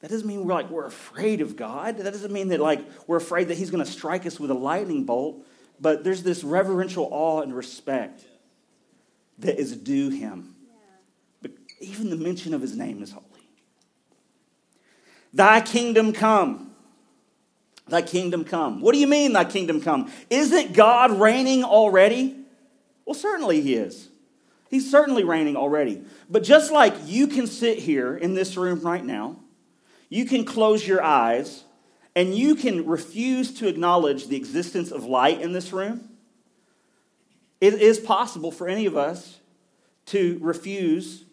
that 0.00 0.10
doesn't 0.10 0.26
mean 0.26 0.44
we're 0.44 0.52
like 0.52 0.70
we're 0.70 0.86
afraid 0.86 1.40
of 1.40 1.56
God. 1.56 1.98
That 1.98 2.10
doesn't 2.10 2.32
mean 2.32 2.48
that 2.48 2.60
like 2.60 2.80
we're 3.06 3.16
afraid 3.16 3.48
that 3.48 3.56
he's 3.56 3.70
going 3.70 3.84
to 3.84 3.90
strike 3.90 4.26
us 4.26 4.38
with 4.38 4.50
a 4.50 4.54
lightning 4.54 5.04
bolt, 5.04 5.44
but 5.80 6.04
there's 6.04 6.22
this 6.22 6.44
reverential 6.44 7.08
awe 7.10 7.40
and 7.40 7.54
respect 7.54 8.24
that 9.38 9.58
is 9.58 9.76
due 9.76 10.10
him. 10.10 10.54
But 11.42 11.52
even 11.80 12.10
the 12.10 12.16
mention 12.16 12.54
of 12.54 12.60
his 12.60 12.76
name 12.76 13.02
is 13.02 13.12
holy. 13.12 13.26
Thy 15.32 15.60
kingdom 15.60 16.12
come. 16.12 16.70
Thy 17.86 18.02
kingdom 18.02 18.44
come. 18.44 18.80
What 18.80 18.92
do 18.92 18.98
you 18.98 19.06
mean, 19.06 19.32
thy 19.32 19.44
kingdom 19.44 19.80
come? 19.80 20.10
Isn't 20.30 20.72
God 20.72 21.12
reigning 21.20 21.64
already? 21.64 22.36
Well, 23.04 23.14
certainly 23.14 23.60
he 23.60 23.74
is. 23.74 24.08
He's 24.70 24.90
certainly 24.90 25.24
reigning 25.24 25.56
already. 25.56 26.02
But 26.30 26.42
just 26.42 26.72
like 26.72 26.94
you 27.04 27.26
can 27.26 27.46
sit 27.46 27.78
here 27.78 28.16
in 28.16 28.34
this 28.34 28.56
room 28.56 28.80
right 28.80 29.04
now, 29.04 29.36
you 30.08 30.24
can 30.24 30.44
close 30.44 30.86
your 30.86 31.02
eyes 31.02 31.64
and 32.16 32.34
you 32.34 32.54
can 32.54 32.86
refuse 32.86 33.52
to 33.54 33.68
acknowledge 33.68 34.28
the 34.28 34.36
existence 34.36 34.90
of 34.90 35.04
light 35.04 35.40
in 35.42 35.52
this 35.52 35.72
room. 35.72 36.08
It 37.64 37.80
is 37.80 37.98
possible 37.98 38.50
for 38.52 38.68
any 38.68 38.84
of 38.84 38.94
us 38.94 39.40
to 40.06 40.38
refuse 40.42 41.24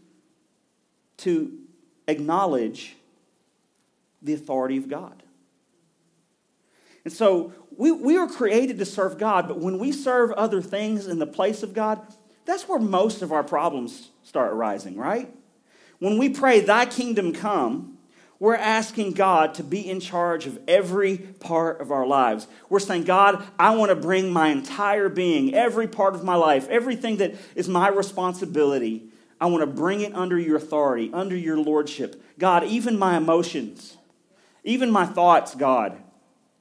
to 1.18 1.52
acknowledge 2.08 2.96
the 4.22 4.34
authority 4.34 4.78
of 4.78 4.88
God. 4.88 5.24
And 7.04 7.12
so 7.12 7.52
we, 7.76 7.92
we 7.92 8.16
are 8.16 8.28
created 8.28 8.80
to 8.80 8.86
serve 8.86 9.18
God, 9.18 9.50
but 9.50 9.60
when 9.60 9.78
we 9.78 9.92
serve 9.92 10.32
other 10.32 10.62
things 10.62 11.06
in 11.06 11.20
the 11.20 11.28
place 11.28 11.64
of 11.64 11.74
God, 11.74 12.00
that's 12.46 12.66
where 12.66 12.80
most 12.80 13.22
of 13.22 13.34
our 13.34 13.44
problems 13.44 14.12
start 14.24 14.54
arising, 14.54 14.96
right? 14.96 15.30
When 16.00 16.18
we 16.18 16.30
pray, 16.30 16.62
Thy 16.62 16.86
kingdom 16.86 17.34
come, 17.34 17.91
we're 18.42 18.56
asking 18.56 19.12
God 19.12 19.54
to 19.54 19.64
be 19.64 19.88
in 19.88 20.00
charge 20.00 20.48
of 20.48 20.58
every 20.68 21.20
part 21.20 21.80
of 21.80 21.92
our 21.92 22.08
lives. 22.08 22.48
We're 22.70 22.80
saying, 22.80 23.04
God, 23.04 23.46
I 23.60 23.76
want 23.76 23.92
to 23.92 23.96
bring 23.96 24.34
my 24.34 24.48
entire 24.48 25.10
being, 25.10 25.54
every 25.54 25.88
part 25.88 26.16
of 26.16 26.24
my 26.24 26.34
life, 26.34 26.68
everything 26.68 27.18
that 27.18 27.36
is 27.54 27.70
my 27.70 27.88
responsibility, 27.90 29.04
I 29.40 29.46
want 29.46 29.62
to 29.62 29.68
bring 29.68 30.02
it 30.02 30.16
under 30.16 30.40
your 30.40 30.58
authority, 30.58 31.12
under 31.14 31.36
your 31.36 31.60
lordship. 31.60 32.20
God, 32.40 32.64
even 32.64 32.98
my 32.98 33.16
emotions, 33.16 33.96
even 34.64 34.90
my 34.90 35.06
thoughts, 35.06 35.54
God, 35.54 36.02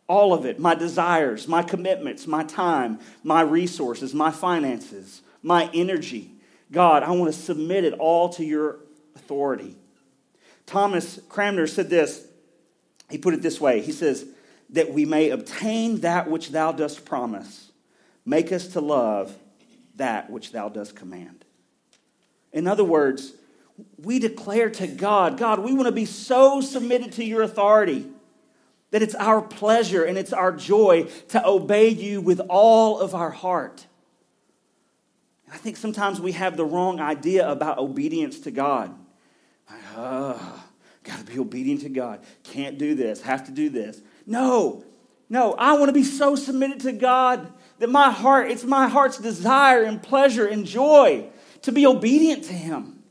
all 0.06 0.34
of 0.34 0.44
it, 0.44 0.58
my 0.60 0.74
desires, 0.74 1.48
my 1.48 1.62
commitments, 1.62 2.26
my 2.26 2.44
time, 2.44 2.98
my 3.24 3.40
resources, 3.40 4.12
my 4.12 4.30
finances, 4.30 5.22
my 5.42 5.70
energy. 5.72 6.30
God, 6.70 7.02
I 7.02 7.12
want 7.12 7.32
to 7.32 7.40
submit 7.40 7.84
it 7.84 7.94
all 7.94 8.28
to 8.34 8.44
your 8.44 8.80
authority. 9.16 9.76
Thomas 10.70 11.18
Cranmer 11.28 11.66
said 11.66 11.90
this. 11.90 12.24
He 13.10 13.18
put 13.18 13.34
it 13.34 13.42
this 13.42 13.60
way 13.60 13.80
He 13.80 13.90
says, 13.90 14.24
That 14.70 14.92
we 14.92 15.04
may 15.04 15.30
obtain 15.30 16.00
that 16.02 16.30
which 16.30 16.50
thou 16.50 16.70
dost 16.70 17.04
promise, 17.04 17.72
make 18.24 18.52
us 18.52 18.68
to 18.68 18.80
love 18.80 19.36
that 19.96 20.30
which 20.30 20.52
thou 20.52 20.68
dost 20.68 20.94
command. 20.94 21.44
In 22.52 22.68
other 22.68 22.84
words, 22.84 23.32
we 23.98 24.20
declare 24.20 24.70
to 24.70 24.86
God, 24.86 25.38
God, 25.38 25.58
we 25.58 25.72
want 25.72 25.86
to 25.86 25.92
be 25.92 26.04
so 26.04 26.60
submitted 26.60 27.12
to 27.12 27.24
your 27.24 27.42
authority 27.42 28.06
that 28.92 29.02
it's 29.02 29.16
our 29.16 29.42
pleasure 29.42 30.04
and 30.04 30.16
it's 30.16 30.32
our 30.32 30.52
joy 30.52 31.08
to 31.28 31.44
obey 31.44 31.88
you 31.88 32.20
with 32.20 32.40
all 32.48 33.00
of 33.00 33.12
our 33.12 33.30
heart. 33.30 33.86
I 35.52 35.56
think 35.56 35.76
sometimes 35.76 36.20
we 36.20 36.32
have 36.32 36.56
the 36.56 36.64
wrong 36.64 37.00
idea 37.00 37.48
about 37.48 37.78
obedience 37.78 38.38
to 38.40 38.52
God. 38.52 38.94
Ah, 39.96 40.36
oh, 40.38 40.64
got 41.04 41.18
to 41.18 41.24
be 41.24 41.38
obedient 41.38 41.82
to 41.82 41.88
God. 41.88 42.20
Can't 42.44 42.78
do 42.78 42.94
this, 42.94 43.22
have 43.22 43.46
to 43.46 43.52
do 43.52 43.68
this. 43.68 44.00
No, 44.26 44.84
no, 45.28 45.54
I 45.54 45.74
want 45.74 45.88
to 45.88 45.92
be 45.92 46.04
so 46.04 46.34
submitted 46.34 46.80
to 46.80 46.92
God 46.92 47.52
that 47.78 47.88
my 47.88 48.10
heart, 48.10 48.50
it's 48.50 48.64
my 48.64 48.88
heart's 48.88 49.18
desire 49.18 49.84
and 49.84 50.02
pleasure 50.02 50.46
and 50.46 50.66
joy 50.66 51.28
to 51.62 51.72
be 51.72 51.86
obedient 51.86 52.44
to 52.44 52.52
Him. 52.52 53.02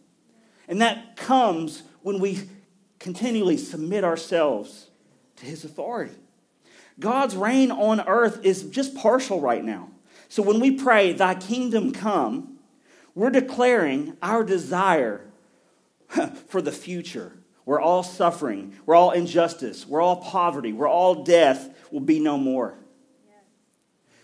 And 0.68 0.82
that 0.82 1.16
comes 1.16 1.84
when 2.02 2.20
we 2.20 2.50
continually 3.00 3.58
submit 3.58 4.04
ourselves 4.04 4.88
to 5.38 5.46
His 5.46 5.64
authority. 5.64 6.16
God's 7.00 7.36
reign 7.36 7.72
on 7.72 8.02
earth 8.02 8.44
is 8.44 8.64
just 8.64 8.96
partial 8.96 9.40
right 9.40 9.64
now. 9.64 9.90
So 10.28 10.44
when 10.44 10.60
we 10.60 10.72
pray, 10.72 11.14
Thy 11.14 11.36
kingdom 11.36 11.94
come, 11.94 12.60
we're 13.16 13.30
declaring 13.30 14.18
our 14.22 14.44
desire 14.44 15.22
for 16.48 16.62
the 16.62 16.72
future. 16.72 17.34
We're 17.66 17.82
all 17.82 18.04
suffering, 18.04 18.74
We're 18.86 18.96
all 18.96 19.12
injustice, 19.12 19.86
We're 19.86 20.01
all 20.01 20.18
poverty, 20.18 20.74
We're 20.74 20.89
all 20.89 21.24
death 21.24 21.70
will 21.92 22.00
be 22.00 22.20
no 22.20 22.38
more. 22.38 22.75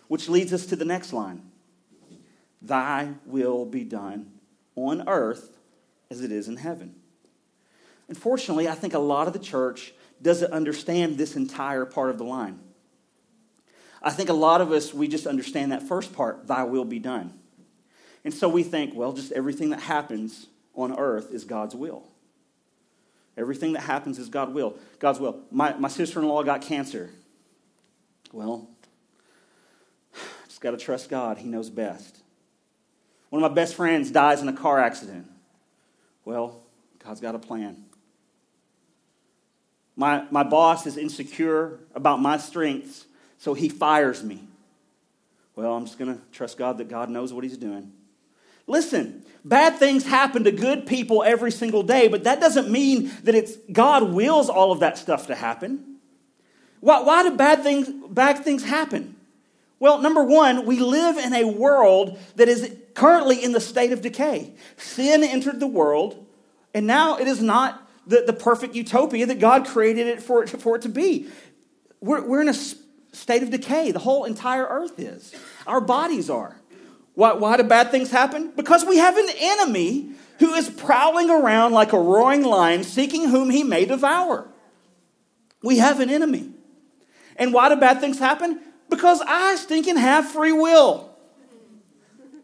Which 0.08 0.30
leads 0.30 0.54
us 0.54 0.65
to 0.68 0.75
the 0.75 0.86
next 0.86 1.13
line 1.13 1.44
Thy 2.62 3.13
will 3.25 3.65
be 3.65 3.84
done 3.84 4.32
on 4.75 5.08
earth 5.08 5.58
as 6.10 6.22
it 6.22 6.32
is 6.32 6.48
in 6.48 6.58
heaven. 6.58 6.96
Unfortunately, 8.08 8.68
I 8.68 8.75
think 8.75 8.94
a 8.94 9.00
lot 9.00 9.27
of 9.27 9.34
the 9.34 9.39
church 9.39 9.94
doesn't 10.22 10.51
understand 10.51 11.18
this 11.18 11.36
entire 11.36 11.86
part 11.86 12.10
of 12.10 12.18
the 12.18 12.24
line. 12.24 12.60
I 14.01 14.12
think 14.12 14.30
a 14.30 14.34
lot 14.34 14.62
of 14.62 14.72
us, 14.72 14.94
we 14.94 15.08
just 15.08 15.25
understand 15.25 15.72
that 15.72 15.84
first 15.84 16.13
part, 16.13 16.48
thy 16.48 16.63
will 16.63 16.86
be 16.86 17.00
done. 17.00 17.34
And 18.24 18.34
so 18.34 18.48
we 18.48 18.63
think, 18.63 18.96
well, 18.96 19.13
just 19.13 19.32
everything 19.32 19.72
that 19.72 19.82
happens 19.82 20.48
on 20.75 20.98
earth 20.98 21.32
is 21.32 21.44
God's 21.44 21.75
will. 21.75 22.03
Everything 23.38 23.74
that 23.74 23.82
happens 23.82 24.17
is 24.17 24.29
God's 24.29 24.53
will. 24.53 24.77
God's 25.00 25.20
will. 25.20 25.41
My, 25.51 25.75
my 25.77 25.89
sister 25.89 26.20
in 26.20 26.27
law 26.27 26.44
got 26.44 26.62
cancer. 26.62 27.10
Well, 28.32 28.70
just 30.48 30.62
got 30.62 30.72
to 30.72 30.77
trust 30.77 31.10
God. 31.10 31.38
He 31.38 31.48
knows 31.48 31.70
best. 31.70 32.20
One 33.29 33.44
of 33.44 33.51
my 33.51 33.53
best 33.53 33.75
friends 33.75 34.12
dies 34.12 34.41
in 34.41 34.48
a 34.48 34.53
car 34.53 34.79
accident. 34.79 35.27
Well, 36.24 36.62
God's 37.03 37.20
got 37.20 37.36
a 37.36 37.39
plan. 37.39 37.84
My, 39.98 40.25
my 40.32 40.44
boss 40.44 40.86
is 40.86 40.98
insecure 40.98 41.79
about 41.94 42.22
my 42.22 42.38
strengths, 42.38 43.05
so 43.38 43.53
he 43.53 43.70
fires 43.70 44.24
me. 44.24 44.41
Well, 45.55 45.74
I'm 45.74 45.86
just 45.86 45.98
going 45.98 46.13
to 46.13 46.22
trust 46.32 46.58
God 46.58 46.77
that 46.79 46.89
God 46.89 47.10
knows 47.10 47.32
what 47.32 47.44
he's 47.44 47.58
doing. 47.58 47.91
Listen, 48.67 49.24
bad 49.43 49.77
things 49.77 50.03
happen 50.03 50.43
to 50.43 50.51
good 50.51 50.86
people 50.86 51.24
every 51.24 51.51
single 51.51 51.84
day, 51.84 52.07
but 52.07 52.24
that 52.24 52.39
doesn't 52.39 52.69
mean 52.69 53.12
that 53.24 53.36
it's 53.36 53.55
God 53.72 54.12
wills 54.12 54.50
all 54.50 54.72
of 54.72 54.79
that 54.79 54.98
stuff 54.98 55.27
to 55.27 55.36
happen. 55.36 55.98
Why, 56.79 57.01
why 57.01 57.24
do 57.24 57.36
bad 57.36 57.63
things, 57.63 57.89
bad 58.10 58.43
things 58.43 58.63
happen? 58.63 59.15
Well, 59.79 60.00
number 60.01 60.24
one, 60.24 60.65
we 60.65 60.79
live 60.79 61.17
in 61.17 61.34
a 61.34 61.45
world 61.45 62.17
that 62.38 62.48
is 62.48 62.75
currently 62.93 63.43
in 63.43 63.51
the 63.51 63.60
state 63.60 63.91
of 63.91 64.01
decay. 64.01 64.53
Sin 64.77 65.24
entered 65.24 65.60
the 65.60 65.67
world, 65.67 66.25
and 66.74 66.88
now 66.88 67.17
it 67.17 67.27
is 67.27 67.41
not 67.41 67.88
the, 68.07 68.24
the 68.25 68.34
perfect 68.34 68.75
utopia 68.75 69.25
that 69.25 69.39
God 69.39 69.65
created 69.65 70.07
it 70.07 70.22
for, 70.22 70.48
for 70.48 70.75
it 70.75 70.84
to 70.84 70.89
be. 70.89 71.27
We're, 72.00 72.25
we're 72.25 72.41
in 72.41 72.50
a 72.50 72.53
state 72.53 73.43
of 73.43 73.50
decay. 73.50 73.91
The 73.91 74.00
whole 74.00 74.25
entire 74.25 74.65
earth 74.65 75.00
is. 75.00 75.34
Our 75.67 75.81
bodies 75.81 76.29
are. 76.29 76.55
Why, 77.15 77.34
why 77.34 77.57
do 77.57 77.63
bad 77.63 77.91
things 77.91 78.12
happen? 78.12 78.51
Because 78.55 78.86
we 78.86 78.98
have 78.98 79.17
an 79.17 79.29
enemy 79.38 80.12
who 80.39 80.53
is 80.53 80.69
prowling 80.69 81.29
around 81.29 81.72
like 81.72 81.93
a 81.93 82.00
roaring 82.00 82.43
lion, 82.43 82.84
seeking 82.84 83.29
whom 83.29 83.50
he 83.50 83.63
may 83.63 83.86
devour. 83.86 84.48
We 85.63 85.77
have 85.77 86.00
an 86.01 86.10
enemy. 86.10 86.51
And 87.38 87.53
why 87.53 87.69
do 87.69 87.75
bad 87.77 88.01
things 88.01 88.19
happen? 88.19 88.60
Because 88.89 89.22
I 89.25 89.55
stinking 89.55 89.98
have 89.98 90.29
free 90.29 90.51
will. 90.51 91.15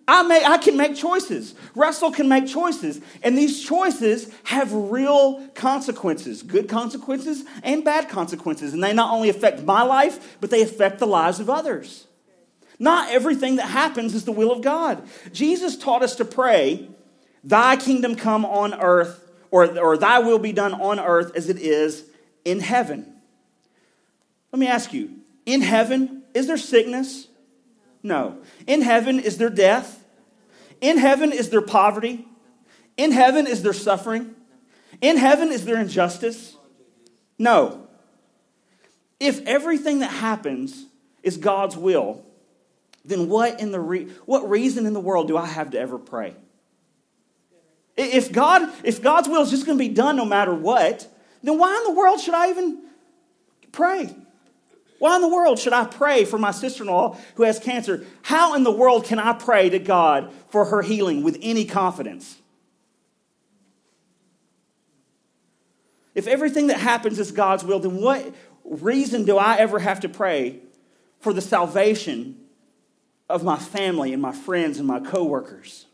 I, 0.07 0.23
may, 0.23 0.43
I 0.43 0.57
can 0.57 0.75
make 0.75 0.95
choices. 0.95 1.53
Russell 1.75 2.11
can 2.11 2.27
make 2.27 2.47
choices. 2.47 2.99
And 3.23 3.37
these 3.37 3.63
choices 3.63 4.33
have 4.45 4.73
real 4.73 5.47
consequences 5.49 6.43
good 6.43 6.67
consequences 6.67 7.43
and 7.63 7.83
bad 7.83 8.09
consequences. 8.09 8.73
And 8.73 8.83
they 8.83 8.93
not 8.93 9.13
only 9.13 9.29
affect 9.29 9.63
my 9.63 9.83
life, 9.83 10.37
but 10.41 10.49
they 10.49 10.61
affect 10.61 10.99
the 10.99 11.07
lives 11.07 11.39
of 11.39 11.49
others. 11.49 12.07
Not 12.81 13.11
everything 13.11 13.57
that 13.57 13.67
happens 13.67 14.15
is 14.15 14.25
the 14.25 14.31
will 14.31 14.51
of 14.51 14.63
God. 14.63 15.07
Jesus 15.31 15.77
taught 15.77 16.01
us 16.01 16.15
to 16.15 16.25
pray, 16.25 16.89
Thy 17.43 17.75
kingdom 17.75 18.15
come 18.15 18.43
on 18.43 18.73
earth, 18.73 19.23
or, 19.51 19.77
or 19.77 19.97
Thy 19.97 20.17
will 20.17 20.39
be 20.39 20.51
done 20.51 20.73
on 20.73 20.99
earth 20.99 21.31
as 21.35 21.47
it 21.47 21.59
is 21.59 22.05
in 22.43 22.59
heaven. 22.59 23.05
Let 24.51 24.59
me 24.59 24.65
ask 24.65 24.93
you 24.93 25.11
in 25.45 25.61
heaven, 25.61 26.23
is 26.33 26.47
there 26.47 26.57
sickness? 26.57 27.27
No. 28.01 28.41
In 28.65 28.81
heaven, 28.81 29.19
is 29.19 29.37
there 29.37 29.51
death? 29.51 30.03
In 30.81 30.97
heaven, 30.97 31.31
is 31.31 31.51
there 31.51 31.61
poverty? 31.61 32.25
In 32.97 33.11
heaven, 33.11 33.45
is 33.45 33.61
there 33.61 33.73
suffering? 33.73 34.33
In 35.01 35.17
heaven, 35.17 35.49
is 35.49 35.65
there 35.65 35.79
injustice? 35.79 36.55
No. 37.37 37.87
If 39.19 39.45
everything 39.45 39.99
that 39.99 40.09
happens 40.09 40.87
is 41.21 41.37
God's 41.37 41.77
will, 41.77 42.25
then 43.03 43.29
what 43.29 43.59
in 43.59 43.71
the 43.71 43.79
re- 43.79 44.09
what 44.25 44.49
reason 44.49 44.85
in 44.85 44.93
the 44.93 44.99
world 44.99 45.27
do 45.27 45.37
I 45.37 45.45
have 45.45 45.71
to 45.71 45.79
ever 45.79 45.97
pray? 45.97 46.35
If 47.97 48.31
God 48.31 48.69
if 48.83 49.01
God's 49.01 49.27
will 49.27 49.41
is 49.41 49.49
just 49.49 49.65
going 49.65 49.77
to 49.77 49.83
be 49.83 49.93
done 49.93 50.15
no 50.15 50.25
matter 50.25 50.53
what, 50.53 51.07
then 51.43 51.57
why 51.57 51.75
in 51.77 51.83
the 51.83 51.99
world 51.99 52.19
should 52.19 52.33
I 52.33 52.49
even 52.49 52.79
pray? 53.71 54.15
Why 54.99 55.15
in 55.15 55.21
the 55.21 55.29
world 55.29 55.57
should 55.57 55.73
I 55.73 55.85
pray 55.85 56.25
for 56.25 56.37
my 56.37 56.51
sister 56.51 56.83
in 56.83 56.89
law 56.89 57.17
who 57.35 57.43
has 57.43 57.57
cancer? 57.57 58.05
How 58.21 58.53
in 58.53 58.63
the 58.63 58.71
world 58.71 59.05
can 59.05 59.17
I 59.17 59.33
pray 59.33 59.69
to 59.69 59.79
God 59.79 60.31
for 60.49 60.65
her 60.65 60.83
healing 60.83 61.23
with 61.23 61.39
any 61.41 61.65
confidence? 61.65 62.37
If 66.13 66.27
everything 66.27 66.67
that 66.67 66.77
happens 66.77 67.17
is 67.17 67.31
God's 67.31 67.63
will, 67.63 67.79
then 67.79 67.99
what 67.99 68.35
reason 68.63 69.25
do 69.25 69.37
I 69.37 69.55
ever 69.55 69.79
have 69.79 70.01
to 70.01 70.09
pray 70.09 70.59
for 71.19 71.33
the 71.33 71.41
salvation 71.41 72.40
of 73.31 73.43
my 73.43 73.57
family 73.57 74.13
and 74.13 74.21
my 74.21 74.31
friends 74.31 74.77
and 74.77 74.87
my 74.87 74.99
coworkers? 74.99 75.85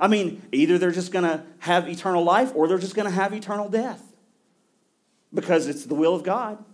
I 0.00 0.08
mean, 0.08 0.42
either 0.52 0.78
they're 0.78 0.92
just 0.92 1.12
going 1.12 1.24
to 1.24 1.42
have 1.58 1.88
eternal 1.88 2.24
life 2.24 2.52
or 2.54 2.68
they're 2.68 2.78
just 2.78 2.94
going 2.94 3.08
to 3.08 3.14
have 3.14 3.32
eternal 3.32 3.68
death 3.68 4.02
because 5.34 5.66
it's 5.66 5.84
the 5.84 5.94
will 5.94 6.14
of 6.14 6.22
God. 6.22 6.64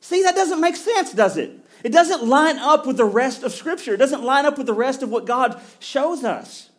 See, 0.00 0.22
that 0.22 0.34
doesn't 0.34 0.60
make 0.60 0.76
sense, 0.76 1.12
does 1.12 1.36
it? 1.36 1.52
It 1.84 1.92
doesn't 1.92 2.24
line 2.24 2.58
up 2.58 2.86
with 2.86 2.96
the 2.96 3.04
rest 3.04 3.42
of 3.42 3.52
Scripture. 3.52 3.94
It 3.94 3.98
doesn't 3.98 4.22
line 4.22 4.46
up 4.46 4.58
with 4.58 4.66
the 4.66 4.74
rest 4.74 5.02
of 5.02 5.10
what 5.10 5.26
God 5.26 5.60
shows 5.78 6.24
us. 6.24 6.70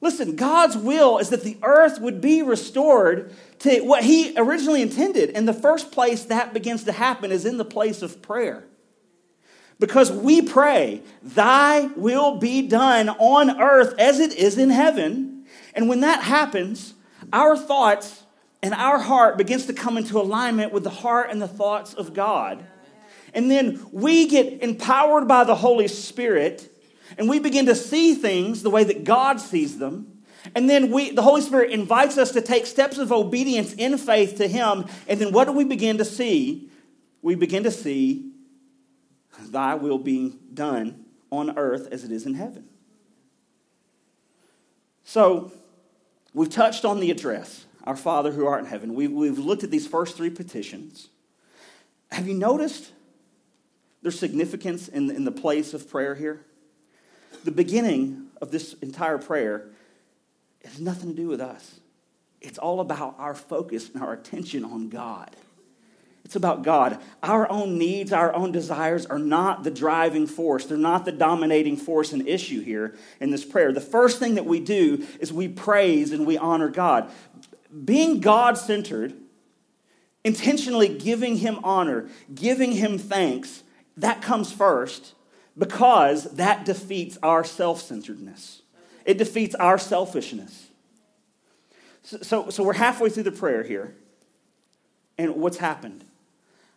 Listen, 0.00 0.36
God's 0.36 0.76
will 0.76 1.18
is 1.18 1.30
that 1.30 1.44
the 1.44 1.56
earth 1.62 2.00
would 2.00 2.20
be 2.20 2.42
restored 2.42 3.32
to 3.60 3.80
what 3.80 4.04
He 4.04 4.34
originally 4.36 4.82
intended. 4.82 5.30
And 5.30 5.48
the 5.48 5.54
first 5.54 5.92
place 5.92 6.24
that 6.24 6.52
begins 6.52 6.84
to 6.84 6.92
happen 6.92 7.32
is 7.32 7.46
in 7.46 7.56
the 7.56 7.64
place 7.64 8.02
of 8.02 8.20
prayer. 8.20 8.64
Because 9.78 10.10
we 10.12 10.42
pray, 10.42 11.02
Thy 11.22 11.86
will 11.96 12.38
be 12.38 12.66
done 12.66 13.08
on 13.08 13.60
earth 13.60 13.94
as 13.98 14.20
it 14.20 14.32
is 14.32 14.56
in 14.58 14.70
heaven. 14.70 15.46
And 15.74 15.88
when 15.88 16.00
that 16.00 16.22
happens, 16.22 16.94
our 17.32 17.56
thoughts 17.56 18.22
and 18.62 18.72
our 18.72 18.98
heart 18.98 19.36
begins 19.36 19.66
to 19.66 19.72
come 19.72 19.96
into 19.96 20.18
alignment 20.18 20.72
with 20.72 20.84
the 20.84 20.90
heart 20.90 21.30
and 21.30 21.42
the 21.42 21.48
thoughts 21.48 21.92
of 21.94 22.14
God. 22.14 22.64
And 23.34 23.50
then 23.50 23.84
we 23.90 24.26
get 24.28 24.62
empowered 24.62 25.26
by 25.26 25.44
the 25.44 25.56
Holy 25.56 25.88
Spirit 25.88 26.70
and 27.18 27.28
we 27.28 27.38
begin 27.38 27.66
to 27.66 27.74
see 27.74 28.14
things 28.14 28.62
the 28.62 28.70
way 28.70 28.84
that 28.84 29.04
God 29.04 29.40
sees 29.40 29.78
them. 29.78 30.22
And 30.54 30.68
then 30.68 30.90
we, 30.90 31.10
the 31.10 31.22
Holy 31.22 31.40
Spirit 31.40 31.70
invites 31.70 32.18
us 32.18 32.32
to 32.32 32.40
take 32.40 32.66
steps 32.66 32.98
of 32.98 33.12
obedience 33.12 33.72
in 33.74 33.98
faith 33.98 34.36
to 34.36 34.48
Him. 34.48 34.86
And 35.08 35.20
then 35.20 35.32
what 35.32 35.46
do 35.46 35.52
we 35.52 35.64
begin 35.64 35.98
to 35.98 36.04
see? 36.04 36.70
We 37.22 37.34
begin 37.34 37.64
to 37.64 37.70
see 37.70 38.33
Thy 39.42 39.74
will 39.74 39.98
being 39.98 40.38
done 40.52 41.04
on 41.30 41.58
earth 41.58 41.88
as 41.90 42.04
it 42.04 42.12
is 42.12 42.26
in 42.26 42.34
heaven. 42.34 42.68
So, 45.04 45.52
we've 46.32 46.50
touched 46.50 46.84
on 46.84 47.00
the 47.00 47.10
address. 47.10 47.66
Our 47.84 47.96
Father 47.96 48.32
who 48.32 48.46
art 48.46 48.60
in 48.60 48.66
heaven. 48.66 48.94
We've, 48.94 49.12
we've 49.12 49.38
looked 49.38 49.62
at 49.62 49.70
these 49.70 49.86
first 49.86 50.16
three 50.16 50.30
petitions. 50.30 51.08
Have 52.10 52.26
you 52.26 52.34
noticed 52.34 52.92
their 54.02 54.10
significance 54.10 54.88
in, 54.88 55.10
in 55.10 55.24
the 55.24 55.32
place 55.32 55.74
of 55.74 55.90
prayer 55.90 56.14
here? 56.14 56.40
The 57.44 57.50
beginning 57.50 58.28
of 58.40 58.50
this 58.50 58.72
entire 58.74 59.18
prayer 59.18 59.68
has 60.64 60.80
nothing 60.80 61.10
to 61.10 61.16
do 61.16 61.28
with 61.28 61.42
us. 61.42 61.78
It's 62.40 62.56
all 62.56 62.80
about 62.80 63.16
our 63.18 63.34
focus 63.34 63.90
and 63.92 64.02
our 64.02 64.14
attention 64.14 64.64
on 64.64 64.88
God. 64.88 65.30
It's 66.24 66.36
about 66.36 66.62
God. 66.62 67.00
Our 67.22 67.50
own 67.50 67.76
needs, 67.76 68.12
our 68.12 68.34
own 68.34 68.50
desires 68.50 69.04
are 69.04 69.18
not 69.18 69.62
the 69.62 69.70
driving 69.70 70.26
force. 70.26 70.64
They're 70.64 70.78
not 70.78 71.04
the 71.04 71.12
dominating 71.12 71.76
force 71.76 72.12
and 72.12 72.26
issue 72.26 72.62
here 72.62 72.96
in 73.20 73.30
this 73.30 73.44
prayer. 73.44 73.72
The 73.72 73.82
first 73.82 74.18
thing 74.18 74.36
that 74.36 74.46
we 74.46 74.58
do 74.58 75.06
is 75.20 75.32
we 75.32 75.48
praise 75.48 76.12
and 76.12 76.26
we 76.26 76.38
honor 76.38 76.70
God 76.70 77.10
being 77.84 78.20
God 78.20 78.56
centered, 78.56 79.14
intentionally 80.22 80.88
giving 80.88 81.36
him 81.36 81.58
honor, 81.64 82.08
giving 82.32 82.72
him 82.72 82.98
thanks, 82.98 83.62
that 83.96 84.22
comes 84.22 84.52
first 84.52 85.14
because 85.56 86.24
that 86.34 86.64
defeats 86.64 87.18
our 87.22 87.44
self 87.44 87.80
centeredness. 87.80 88.62
It 89.04 89.18
defeats 89.18 89.54
our 89.56 89.78
selfishness. 89.78 90.68
So, 92.02 92.18
so, 92.22 92.50
so, 92.50 92.62
we're 92.62 92.74
halfway 92.74 93.08
through 93.08 93.22
the 93.24 93.32
prayer 93.32 93.62
here. 93.62 93.94
And 95.16 95.36
what's 95.36 95.58
happened? 95.58 96.04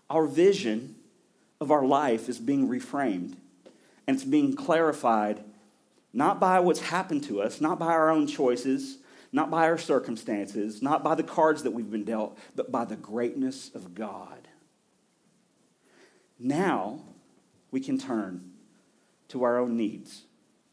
Our 0.10 0.26
vision 0.26 0.96
of 1.60 1.72
our 1.72 1.86
life 1.86 2.30
is 2.30 2.40
being 2.40 2.68
reframed 2.68 3.36
and 4.08 4.16
it's 4.16 4.24
being 4.24 4.56
clarified 4.56 5.44
not 6.14 6.40
by 6.40 6.60
what's 6.60 6.80
happened 6.80 7.24
to 7.26 7.42
us, 7.42 7.62
not 7.62 7.78
by 7.78 7.88
our 7.88 8.10
own 8.10 8.26
choices, 8.26 8.98
not 9.32 9.52
by 9.52 9.68
our 9.68 9.78
circumstances, 9.78 10.82
not 10.82 11.04
by 11.04 11.14
the 11.16 11.24
cards 11.24 11.64
that 11.64 11.72
we've 11.72 11.92
been 11.92 12.06
dealt, 12.06 12.38
but 12.56 12.72
by 12.72 12.86
the 12.86 12.96
greatness 12.96 13.70
of 13.76 13.94
God. 13.94 14.48
Now 16.40 17.02
we 17.72 17.80
can 17.80 17.98
turn 17.98 18.54
to 19.30 19.44
our 19.44 19.60
own 19.60 19.76
needs. 19.76 20.24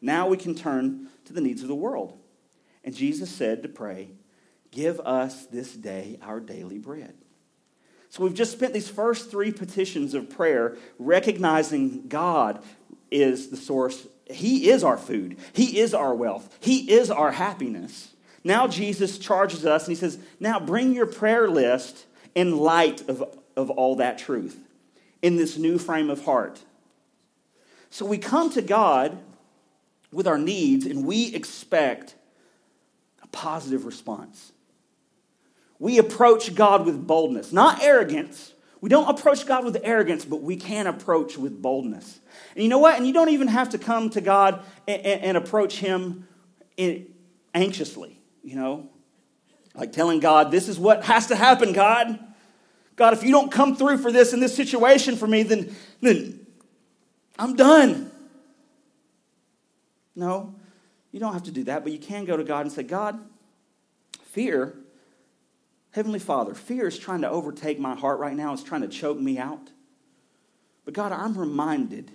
Now 0.00 0.28
we 0.28 0.36
can 0.36 0.54
turn 0.54 1.08
to 1.24 1.32
the 1.32 1.40
needs 1.40 1.62
of 1.62 1.68
the 1.68 1.74
world. 1.74 2.18
And 2.84 2.94
Jesus 2.94 3.30
said 3.30 3.62
to 3.62 3.68
pray, 3.68 4.10
Give 4.70 5.00
us 5.00 5.46
this 5.46 5.74
day 5.74 6.18
our 6.22 6.40
daily 6.40 6.78
bread. 6.78 7.14
So 8.14 8.22
we've 8.22 8.33
just 8.33 8.53
spent 8.53 8.72
these 8.72 8.88
first 8.88 9.29
three 9.29 9.50
petitions 9.50 10.14
of 10.14 10.31
prayer 10.31 10.77
recognizing 11.00 12.07
God 12.07 12.62
is 13.11 13.48
the 13.48 13.57
source. 13.57 14.07
He 14.31 14.70
is 14.70 14.85
our 14.85 14.96
food, 14.96 15.37
He 15.53 15.81
is 15.81 15.92
our 15.92 16.14
wealth, 16.14 16.57
He 16.61 16.92
is 16.92 17.11
our 17.11 17.33
happiness. 17.33 18.14
Now 18.44 18.68
Jesus 18.68 19.18
charges 19.18 19.66
us 19.66 19.88
and 19.88 19.96
he 19.96 20.00
says, 20.00 20.20
Now 20.38 20.61
bring 20.61 20.94
your 20.94 21.07
prayer 21.07 21.50
list 21.50 22.07
in 22.37 22.57
light 22.57 23.09
of, 23.09 23.24
of 23.57 23.70
all 23.70 23.96
that 23.96 24.18
truth. 24.18 24.61
in 25.20 25.35
this 25.35 25.59
new 25.59 25.77
frame 25.77 26.09
of 26.09 26.24
heart. 26.24 26.61
So 27.90 28.07
we 28.07 28.18
come 28.18 28.48
to 28.50 28.62
God 28.62 29.18
with 30.12 30.29
our 30.29 30.38
needs 30.38 30.87
and 30.87 31.05
we 31.05 31.35
expect 31.35 32.14
a 33.24 33.27
positive 33.27 33.87
response. 33.87 34.53
We 35.78 35.98
approach 35.98 36.54
God 36.54 36.87
with 36.87 37.06
boldness, 37.06 37.52
not 37.52 37.82
arrogance. 37.82 38.52
We 38.80 38.88
don't 38.90 39.08
approach 39.08 39.46
God 39.46 39.64
with 39.64 39.78
arrogance, 39.82 40.24
but 40.24 40.42
we 40.42 40.56
can 40.56 40.87
approach 40.87 41.38
with 41.38 41.60
boldness. 41.60 42.20
And 42.54 42.62
you 42.62 42.68
know 42.68 42.78
what? 42.78 42.96
And 42.96 43.06
you 43.06 43.12
don't 43.12 43.30
even 43.30 43.48
have 43.48 43.70
to 43.70 43.78
come 43.78 44.10
to 44.10 44.20
God 44.20 44.62
and, 44.87 45.00
and, 45.00 45.22
and 45.22 45.37
approach 45.37 45.78
Him 45.78 46.28
anxiously, 47.54 48.20
you 48.42 48.56
know? 48.56 48.88
Like 49.74 49.92
telling 49.92 50.20
God, 50.20 50.50
this 50.50 50.68
is 50.68 50.78
what 50.78 51.04
has 51.04 51.28
to 51.28 51.37
happen, 51.37 51.72
God. 51.72 52.18
God, 52.96 53.12
if 53.12 53.24
you 53.24 53.32
don't 53.32 53.50
come 53.50 53.74
through 53.74 53.98
for 53.98 54.12
this 54.12 54.32
in 54.32 54.40
this 54.40 54.54
situation 54.54 55.16
for 55.16 55.26
me, 55.26 55.42
then, 55.42 55.74
then 56.00 56.46
I'm 57.38 57.56
done. 57.56 58.10
No, 60.14 60.54
you 61.10 61.18
don't 61.18 61.32
have 61.32 61.44
to 61.44 61.50
do 61.50 61.64
that, 61.64 61.82
but 61.82 61.92
you 61.92 61.98
can 61.98 62.24
go 62.24 62.37
to 62.37 62.44
God 62.44 62.66
and 62.66 62.72
say, 62.72 62.84
God, 62.84 63.18
fear, 64.22 64.74
Heavenly 65.94 66.18
Father, 66.18 66.54
fear 66.54 66.88
is 66.88 66.98
trying 66.98 67.20
to 67.20 67.30
overtake 67.30 67.78
my 67.78 67.94
heart 67.94 68.18
right 68.18 68.35
now, 68.35 68.52
it's 68.52 68.64
trying 68.64 68.80
to 68.80 68.88
choke 68.88 69.16
me 69.16 69.38
out. 69.38 69.70
But 70.85 70.92
God, 70.92 71.12
I'm 71.12 71.38
reminded 71.38 72.11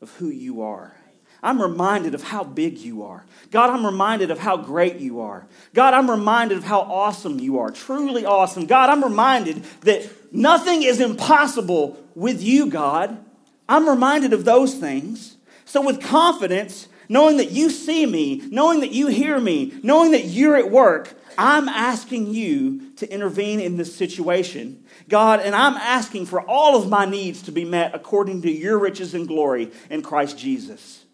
of 0.00 0.10
who 0.16 0.28
you 0.28 0.62
are. 0.62 0.96
I'm 1.42 1.60
reminded 1.60 2.14
of 2.14 2.22
how 2.22 2.42
big 2.42 2.78
you 2.78 3.02
are. 3.02 3.26
God, 3.50 3.68
I'm 3.68 3.84
reminded 3.84 4.30
of 4.30 4.38
how 4.38 4.56
great 4.56 4.96
you 4.96 5.20
are. 5.20 5.46
God, 5.74 5.92
I'm 5.92 6.10
reminded 6.10 6.56
of 6.56 6.64
how 6.64 6.80
awesome 6.80 7.38
you 7.38 7.58
are. 7.58 7.70
Truly 7.70 8.24
awesome. 8.24 8.64
God, 8.64 8.88
I'm 8.88 9.04
reminded 9.04 9.64
that 9.82 10.32
nothing 10.32 10.82
is 10.82 10.98
impossible 10.98 12.02
with 12.14 12.42
you, 12.42 12.70
God. 12.70 13.22
I'm 13.68 13.86
reminded 13.86 14.32
of 14.32 14.46
those 14.46 14.74
things. 14.74 15.36
So, 15.66 15.84
with 15.84 16.02
confidence, 16.02 16.88
knowing 17.10 17.36
that 17.36 17.50
you 17.50 17.68
see 17.68 18.06
me, 18.06 18.42
knowing 18.50 18.80
that 18.80 18.92
you 18.92 19.08
hear 19.08 19.38
me, 19.38 19.74
knowing 19.82 20.12
that 20.12 20.24
you're 20.24 20.56
at 20.56 20.70
work, 20.70 21.14
I'm 21.38 21.68
asking 21.68 22.32
you 22.32 22.85
to 22.96 23.10
intervene 23.10 23.60
in 23.60 23.76
this 23.76 23.94
situation. 23.94 24.84
God, 25.08 25.40
and 25.40 25.54
I'm 25.54 25.74
asking 25.74 26.26
for 26.26 26.40
all 26.40 26.76
of 26.76 26.88
my 26.88 27.04
needs 27.04 27.42
to 27.42 27.52
be 27.52 27.64
met 27.64 27.94
according 27.94 28.42
to 28.42 28.50
your 28.50 28.78
riches 28.78 29.14
and 29.14 29.28
glory 29.28 29.70
in 29.90 30.02
Christ 30.02 30.38
Jesus. 30.38 31.04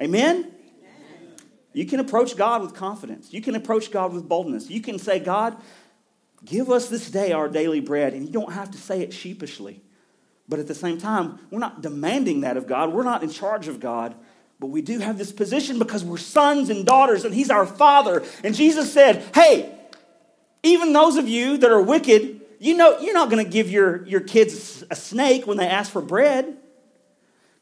Amen? 0.00 0.36
Amen? 0.36 0.52
You 1.72 1.86
can 1.86 2.00
approach 2.00 2.36
God 2.36 2.62
with 2.62 2.74
confidence. 2.74 3.32
You 3.32 3.40
can 3.40 3.54
approach 3.54 3.90
God 3.90 4.12
with 4.12 4.28
boldness. 4.28 4.70
You 4.70 4.80
can 4.80 4.98
say, 4.98 5.18
God, 5.18 5.56
give 6.44 6.70
us 6.70 6.88
this 6.88 7.10
day 7.10 7.32
our 7.32 7.48
daily 7.48 7.80
bread. 7.80 8.12
And 8.14 8.26
you 8.26 8.32
don't 8.32 8.52
have 8.52 8.70
to 8.72 8.78
say 8.78 9.00
it 9.00 9.12
sheepishly. 9.12 9.82
But 10.48 10.58
at 10.58 10.66
the 10.66 10.74
same 10.74 10.98
time, 10.98 11.38
we're 11.50 11.60
not 11.60 11.82
demanding 11.82 12.42
that 12.42 12.56
of 12.56 12.66
God. 12.66 12.92
We're 12.92 13.04
not 13.04 13.22
in 13.22 13.30
charge 13.30 13.68
of 13.68 13.80
God. 13.80 14.14
But 14.60 14.66
we 14.68 14.82
do 14.82 15.00
have 15.00 15.18
this 15.18 15.32
position 15.32 15.78
because 15.78 16.04
we're 16.04 16.18
sons 16.18 16.70
and 16.70 16.86
daughters, 16.86 17.24
and 17.24 17.34
He's 17.34 17.50
our 17.50 17.66
Father. 17.66 18.22
And 18.44 18.54
Jesus 18.54 18.92
said, 18.92 19.24
Hey, 19.34 19.76
even 20.62 20.92
those 20.92 21.16
of 21.16 21.28
you 21.28 21.56
that 21.58 21.70
are 21.70 21.80
wicked, 21.80 22.40
you 22.58 22.76
know, 22.76 22.98
you're 23.00 23.14
not 23.14 23.30
going 23.30 23.44
to 23.44 23.50
give 23.50 23.70
your, 23.70 24.06
your 24.06 24.20
kids 24.20 24.84
a 24.90 24.96
snake 24.96 25.46
when 25.46 25.56
they 25.56 25.66
ask 25.66 25.90
for 25.90 26.00
bread. 26.00 26.56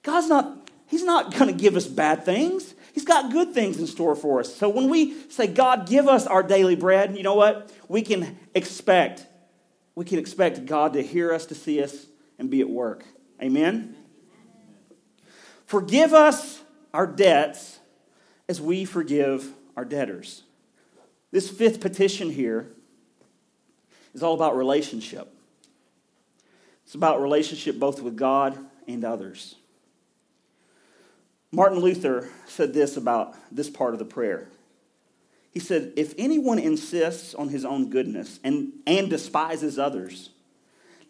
God's 0.02 0.28
not, 0.28 0.70
He's 0.86 1.04
not 1.04 1.32
going 1.32 1.46
to 1.46 1.58
give 1.58 1.76
us 1.76 1.86
bad 1.86 2.24
things. 2.24 2.74
He's 2.92 3.04
got 3.04 3.32
good 3.32 3.54
things 3.54 3.78
in 3.78 3.86
store 3.86 4.14
for 4.14 4.40
us. 4.40 4.54
So 4.54 4.68
when 4.68 4.90
we 4.90 5.14
say, 5.30 5.46
God, 5.46 5.88
give 5.88 6.08
us 6.08 6.26
our 6.26 6.42
daily 6.42 6.76
bread, 6.76 7.16
you 7.16 7.22
know 7.22 7.34
what? 7.36 7.72
We 7.88 8.02
can 8.02 8.38
expect, 8.54 9.26
we 9.94 10.04
can 10.04 10.18
expect 10.18 10.66
God 10.66 10.94
to 10.94 11.02
hear 11.02 11.32
us, 11.32 11.46
to 11.46 11.54
see 11.54 11.82
us, 11.82 12.06
and 12.38 12.50
be 12.50 12.60
at 12.60 12.68
work. 12.68 13.04
Amen? 13.40 13.94
Forgive 15.66 16.12
us 16.12 16.60
our 16.92 17.06
debts 17.06 17.78
as 18.48 18.60
we 18.60 18.84
forgive 18.84 19.54
our 19.76 19.84
debtors. 19.84 20.42
This 21.30 21.48
fifth 21.48 21.80
petition 21.80 22.30
here 22.30 22.72
is 24.14 24.22
all 24.22 24.34
about 24.34 24.56
relationship. 24.56 25.32
It's 26.84 26.94
about 26.94 27.22
relationship 27.22 27.78
both 27.78 28.02
with 28.02 28.16
God 28.16 28.58
and 28.88 29.04
others. 29.04 29.54
Martin 31.52 31.78
Luther 31.78 32.28
said 32.46 32.72
this 32.72 32.96
about 32.96 33.34
this 33.50 33.70
part 33.70 33.92
of 33.92 33.98
the 33.98 34.04
prayer. 34.04 34.48
He 35.52 35.58
said, 35.58 35.92
If 35.96 36.14
anyone 36.16 36.58
insists 36.58 37.34
on 37.34 37.48
his 37.48 37.64
own 37.64 37.90
goodness 37.90 38.38
and, 38.44 38.72
and 38.86 39.10
despises 39.10 39.78
others, 39.78 40.30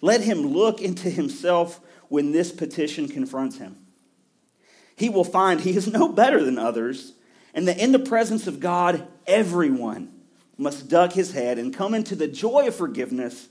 let 0.01 0.23
him 0.23 0.47
look 0.47 0.81
into 0.81 1.11
himself 1.11 1.81
when 2.09 2.33
this 2.33 2.51
petition 2.51 3.07
confronts 3.09 3.59
him 3.59 3.77
he 5.01 5.09
will 5.09 5.25
find 5.25 5.61
he 5.61 5.75
is 5.75 5.89
no 5.89 6.11
better 6.11 6.45
than 6.45 6.59
others, 6.59 7.15
and 7.55 7.67
that 7.67 7.79
in 7.79 7.91
the 7.91 7.99
presence 7.99 8.47
of 8.47 8.61
God, 8.61 9.09
everyone 9.27 10.13
must 10.61 10.89
duck 10.89 11.13
his 11.13 11.33
head 11.33 11.59
and 11.59 11.75
come 11.75 11.95
into 11.95 12.15
the 12.15 12.29
joy 12.29 12.67
of 12.67 12.75
forgiveness 12.75 13.49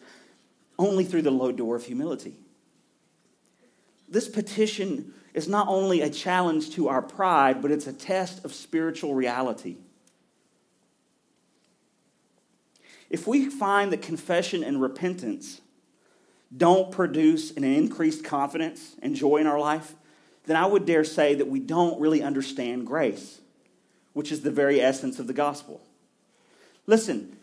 only 0.78 1.04
through 1.04 1.24
the 1.24 1.32
low 1.32 1.52
door 1.52 1.76
of 1.76 1.86
humility. 1.86 2.36
This 4.08 4.28
petition 4.28 5.14
is 5.34 5.48
not 5.48 5.68
only 5.68 6.02
a 6.02 6.10
challenge 6.10 6.72
to 6.72 6.88
our 6.88 7.02
pride, 7.02 7.62
but 7.62 7.72
it's 7.72 7.88
a 7.88 7.94
test 7.94 8.46
of 8.46 8.54
spiritual 8.54 9.16
reality. 9.16 9.78
If 13.10 13.28
we 13.28 13.50
find 13.50 13.92
that 13.92 14.02
confession 14.02 14.64
and 14.64 14.82
repentance 14.82 15.62
don't 16.56 16.92
produce 16.92 17.52
an 17.52 17.64
increased 17.64 18.24
confidence 18.24 18.96
and 19.02 19.16
joy 19.16 19.38
in 19.38 19.48
our 19.48 19.60
life, 19.60 19.96
then 20.46 20.56
I 20.56 20.66
would 20.66 20.86
dare 20.86 21.04
say 21.04 21.36
that 21.36 21.48
we 21.48 21.60
don't 21.60 22.00
really 22.00 22.22
understand 22.22 22.88
grace, 22.88 23.40
which 24.14 24.32
is 24.32 24.42
the 24.42 24.52
very 24.52 24.80
essence 24.80 25.20
of 25.20 25.28
the 25.28 25.34
gospel. 25.34 25.82
Listen, 26.90 27.38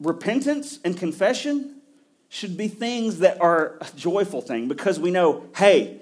repentance 0.00 0.78
and 0.82 0.96
confession 0.96 1.82
should 2.30 2.56
be 2.56 2.68
things 2.68 3.18
that 3.18 3.38
are 3.38 3.76
a 3.82 3.86
joyful 3.96 4.40
thing 4.40 4.66
because 4.66 4.98
we 4.98 5.10
know, 5.10 5.44
hey, 5.56 6.00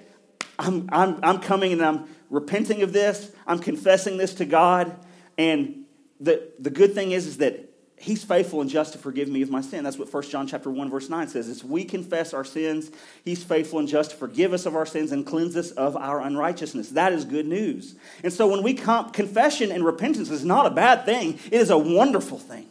I'm, 0.57 0.87
I'm, 0.89 1.19
I'm 1.21 1.39
coming 1.39 1.73
and 1.73 1.83
I'm 1.83 2.07
repenting 2.29 2.81
of 2.81 2.93
this, 2.93 3.29
I'm 3.45 3.59
confessing 3.59 4.15
this 4.15 4.35
to 4.35 4.45
God, 4.45 4.95
and 5.37 5.83
the, 6.21 6.49
the 6.57 6.69
good 6.69 6.93
thing 6.93 7.11
is, 7.11 7.27
is 7.27 7.37
that 7.39 7.68
he's 7.99 8.23
faithful 8.23 8.61
and 8.61 8.69
just 8.69 8.93
to 8.93 8.99
forgive 8.99 9.27
me 9.27 9.41
of 9.41 9.49
my 9.49 9.61
sin. 9.61 9.83
That's 9.83 9.97
what 9.97 10.11
1 10.11 10.23
John 10.23 10.47
chapter 10.47 10.69
1 10.69 10.89
verse 10.89 11.09
9 11.09 11.27
says. 11.27 11.47
As 11.49 11.63
we 11.63 11.83
confess 11.83 12.33
our 12.33 12.45
sins, 12.45 12.91
he's 13.23 13.43
faithful 13.43 13.79
and 13.79 13.87
just 13.87 14.11
to 14.11 14.17
forgive 14.17 14.53
us 14.53 14.65
of 14.65 14.75
our 14.75 14.85
sins 14.85 15.11
and 15.11 15.25
cleanse 15.25 15.55
us 15.55 15.71
of 15.71 15.95
our 15.97 16.21
unrighteousness. 16.21 16.89
That 16.89 17.13
is 17.13 17.25
good 17.25 17.45
news. 17.45 17.95
And 18.23 18.31
so 18.31 18.47
when 18.47 18.63
we 18.63 18.73
come, 18.73 19.11
confession 19.11 19.71
and 19.71 19.85
repentance 19.85 20.29
is 20.29 20.45
not 20.45 20.65
a 20.65 20.71
bad 20.71 21.05
thing. 21.05 21.39
It 21.45 21.53
is 21.53 21.69
a 21.69 21.77
wonderful 21.77 22.39
thing. 22.39 22.67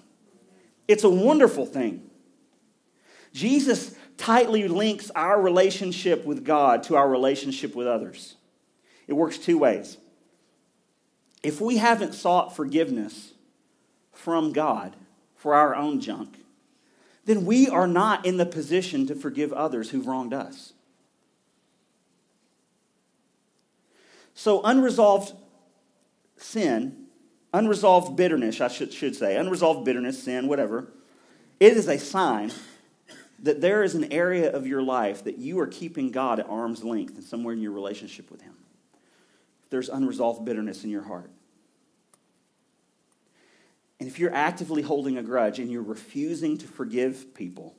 It's 0.86 1.04
a 1.04 1.10
wonderful 1.10 1.66
thing. 1.66 2.08
Jesus 3.32 3.94
tightly 4.16 4.66
links 4.66 5.10
our 5.14 5.40
relationship 5.40 6.24
with 6.24 6.44
God 6.44 6.82
to 6.84 6.96
our 6.96 7.08
relationship 7.08 7.74
with 7.74 7.86
others. 7.86 8.34
It 9.06 9.12
works 9.12 9.38
two 9.38 9.58
ways. 9.58 9.98
If 11.42 11.60
we 11.60 11.76
haven't 11.76 12.14
sought 12.14 12.56
forgiveness 12.56 13.32
from 14.12 14.52
God, 14.52 14.96
for 15.38 15.54
our 15.54 15.74
own 15.74 16.00
junk, 16.00 16.36
then 17.24 17.46
we 17.46 17.68
are 17.68 17.86
not 17.86 18.26
in 18.26 18.36
the 18.36 18.46
position 18.46 19.06
to 19.06 19.14
forgive 19.14 19.52
others 19.52 19.90
who've 19.90 20.06
wronged 20.06 20.34
us. 20.34 20.74
So, 24.34 24.62
unresolved 24.62 25.32
sin, 26.36 27.06
unresolved 27.52 28.16
bitterness, 28.16 28.60
I 28.60 28.68
should, 28.68 28.92
should 28.92 29.16
say, 29.16 29.36
unresolved 29.36 29.84
bitterness, 29.84 30.22
sin, 30.22 30.48
whatever, 30.48 30.92
it 31.58 31.72
is 31.72 31.88
a 31.88 31.98
sign 31.98 32.52
that 33.40 33.60
there 33.60 33.82
is 33.82 33.94
an 33.94 34.12
area 34.12 34.50
of 34.50 34.66
your 34.66 34.82
life 34.82 35.24
that 35.24 35.38
you 35.38 35.58
are 35.60 35.66
keeping 35.66 36.10
God 36.10 36.40
at 36.40 36.48
arm's 36.48 36.82
length 36.82 37.14
and 37.14 37.24
somewhere 37.24 37.54
in 37.54 37.60
your 37.60 37.72
relationship 37.72 38.30
with 38.30 38.42
Him. 38.42 38.54
There's 39.70 39.88
unresolved 39.88 40.44
bitterness 40.44 40.82
in 40.84 40.90
your 40.90 41.02
heart. 41.02 41.30
And 44.00 44.08
if 44.08 44.18
you're 44.18 44.34
actively 44.34 44.82
holding 44.82 45.18
a 45.18 45.22
grudge 45.22 45.58
and 45.58 45.70
you're 45.70 45.82
refusing 45.82 46.56
to 46.58 46.66
forgive 46.66 47.34
people, 47.34 47.74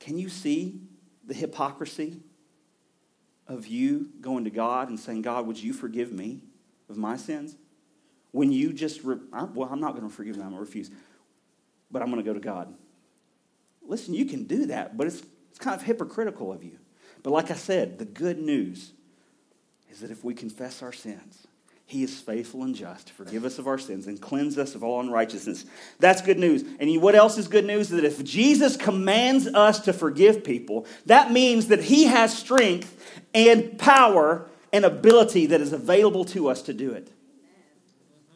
can 0.00 0.18
you 0.18 0.28
see 0.28 0.80
the 1.24 1.34
hypocrisy 1.34 2.20
of 3.46 3.66
you 3.66 4.10
going 4.20 4.44
to 4.44 4.50
God 4.50 4.88
and 4.88 4.98
saying, 4.98 5.22
God, 5.22 5.46
would 5.46 5.62
you 5.62 5.72
forgive 5.72 6.12
me 6.12 6.40
of 6.88 6.96
my 6.96 7.16
sins? 7.16 7.56
When 8.32 8.52
you 8.52 8.72
just, 8.72 9.02
re- 9.04 9.18
well, 9.54 9.68
I'm 9.70 9.80
not 9.80 9.96
going 9.96 10.08
to 10.08 10.14
forgive 10.14 10.36
them, 10.36 10.44
I'm 10.44 10.50
going 10.50 10.62
to 10.62 10.66
refuse, 10.66 10.90
but 11.90 12.02
I'm 12.02 12.10
going 12.10 12.22
to 12.22 12.28
go 12.28 12.34
to 12.34 12.40
God. 12.40 12.74
Listen, 13.82 14.14
you 14.14 14.24
can 14.24 14.44
do 14.44 14.66
that, 14.66 14.96
but 14.96 15.06
it's, 15.06 15.22
it's 15.50 15.58
kind 15.58 15.74
of 15.74 15.86
hypocritical 15.86 16.52
of 16.52 16.64
you. 16.64 16.78
But 17.22 17.30
like 17.30 17.50
I 17.50 17.54
said, 17.54 17.98
the 17.98 18.04
good 18.04 18.38
news 18.38 18.92
is 19.90 20.00
that 20.00 20.10
if 20.10 20.24
we 20.24 20.34
confess 20.34 20.82
our 20.82 20.92
sins, 20.92 21.46
He 21.88 22.02
is 22.02 22.18
faithful 22.20 22.64
and 22.64 22.74
just 22.74 23.06
to 23.06 23.14
forgive 23.14 23.44
us 23.44 23.60
of 23.60 23.68
our 23.68 23.78
sins 23.78 24.08
and 24.08 24.20
cleanse 24.20 24.58
us 24.58 24.74
of 24.74 24.82
all 24.82 24.98
unrighteousness. 25.00 25.64
That's 26.00 26.20
good 26.20 26.38
news. 26.38 26.64
And 26.80 27.00
what 27.00 27.14
else 27.14 27.38
is 27.38 27.46
good 27.46 27.64
news? 27.64 27.90
That 27.90 28.02
if 28.02 28.24
Jesus 28.24 28.76
commands 28.76 29.46
us 29.46 29.78
to 29.80 29.92
forgive 29.92 30.42
people, 30.42 30.86
that 31.06 31.30
means 31.30 31.68
that 31.68 31.84
He 31.84 32.06
has 32.06 32.36
strength 32.36 33.22
and 33.32 33.78
power 33.78 34.48
and 34.72 34.84
ability 34.84 35.46
that 35.46 35.60
is 35.60 35.72
available 35.72 36.24
to 36.26 36.48
us 36.48 36.62
to 36.62 36.74
do 36.74 36.90
it. 36.90 37.08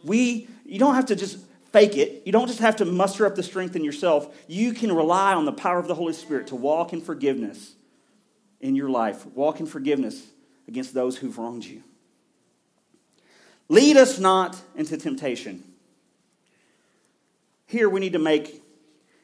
We, 0.04 0.48
you 0.64 0.78
don't 0.78 0.94
have 0.94 1.06
to 1.06 1.16
just 1.16 1.38
fake 1.72 1.96
it. 1.96 2.22
You 2.24 2.30
don't 2.30 2.46
just 2.46 2.60
have 2.60 2.76
to 2.76 2.84
muster 2.84 3.26
up 3.26 3.34
the 3.34 3.42
strength 3.42 3.74
in 3.74 3.82
yourself. 3.82 4.32
You 4.46 4.72
can 4.72 4.92
rely 4.92 5.34
on 5.34 5.44
the 5.44 5.52
power 5.52 5.78
of 5.80 5.88
the 5.88 5.96
Holy 5.96 6.12
Spirit 6.12 6.46
to 6.48 6.54
walk 6.54 6.92
in 6.92 7.00
forgiveness 7.00 7.74
in 8.60 8.76
your 8.76 8.90
life, 8.90 9.26
walk 9.26 9.58
in 9.58 9.66
forgiveness 9.66 10.24
against 10.68 10.94
those 10.94 11.16
who've 11.16 11.36
wronged 11.36 11.64
you. 11.64 11.82
Lead 13.70 13.96
us 13.96 14.18
not 14.18 14.61
into 14.74 14.96
temptation. 14.96 15.62
Here 17.66 17.88
we 17.88 18.00
need 18.00 18.14
to 18.14 18.18
make 18.18 18.64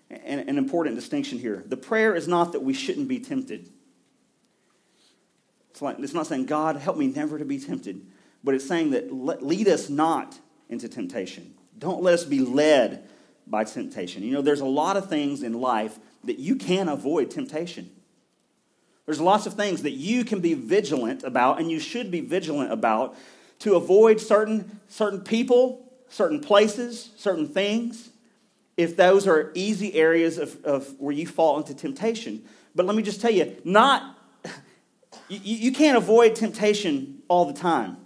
an, 0.09 0.39
an, 0.39 0.57
important 0.57 0.95
distinction 0.95 1.41
here. 1.41 1.65
The 1.67 1.77
prayer 1.77 2.15
is 2.15 2.29
not 2.29 2.53
that 2.53 2.63
we 2.63 2.73
shouldn't 2.73 3.09
be 3.09 3.19
tempted. 3.19 3.69
It's, 5.73 5.83
like, 5.83 5.99
it's 5.99 6.15
not 6.15 6.29
saying, 6.29 6.47
God, 6.47 6.77
help 6.77 6.97
me 6.97 7.09
never 7.09 7.41
to 7.41 7.45
be 7.45 7.59
tempted, 7.59 8.07
but 8.45 8.55
it's 8.55 8.67
saying 8.67 8.91
that 8.91 9.13
lead 9.13 9.67
us 9.67 9.91
not 9.91 10.39
into 10.69 10.89
temptation. 10.89 11.55
Don't 11.77 12.01
let 12.01 12.15
us 12.15 12.25
be 12.25 12.39
led 12.39 13.09
by 13.49 13.65
temptation. 13.65 14.23
You 14.23 14.31
know, 14.31 14.43
there's 14.43 14.61
a 14.61 14.65
lot 14.65 14.97
of 14.97 15.09
things 15.09 15.43
in 15.43 15.55
life 15.55 15.99
that 16.23 16.39
you 16.39 16.55
can 16.55 16.89
avoid 16.89 17.33
temptation. 17.33 17.91
There's 19.07 19.21
lots 19.21 19.47
of 19.47 19.55
things 19.55 19.83
that 19.83 19.93
you 19.93 20.25
can 20.25 20.39
be 20.39 20.55
vigilant 20.55 21.25
about, 21.25 21.59
and 21.59 21.69
you 21.69 21.81
should 21.81 22.13
be 22.13 22.21
vigilant 22.21 22.73
about 22.73 23.17
to 23.61 23.77
avoid 23.77 24.21
certain, 24.21 24.81
certain 24.89 25.21
people, 25.21 25.93
certain 26.09 26.41
places, 26.41 27.11
certain 27.17 27.49
things, 27.49 28.11
if 28.77 28.97
those 28.97 29.27
are 29.27 29.51
easy 29.55 29.95
areas 29.95 30.39
of, 30.39 30.63
of 30.65 30.99
where 30.99 31.15
you 31.15 31.27
fall 31.27 31.57
into 31.59 31.75
temptation. 31.75 32.45
But 32.75 32.87
let 32.87 32.95
me 32.95 33.03
just 33.03 33.21
tell 33.21 33.31
you, 33.31 33.57
not 33.65 34.17
you, 35.29 35.41
you 35.43 35.73
can't 35.73 35.97
avoid 35.97 36.35
temptation 36.37 37.23
all 37.29 37.47
the 37.47 37.53
time. 37.53 37.97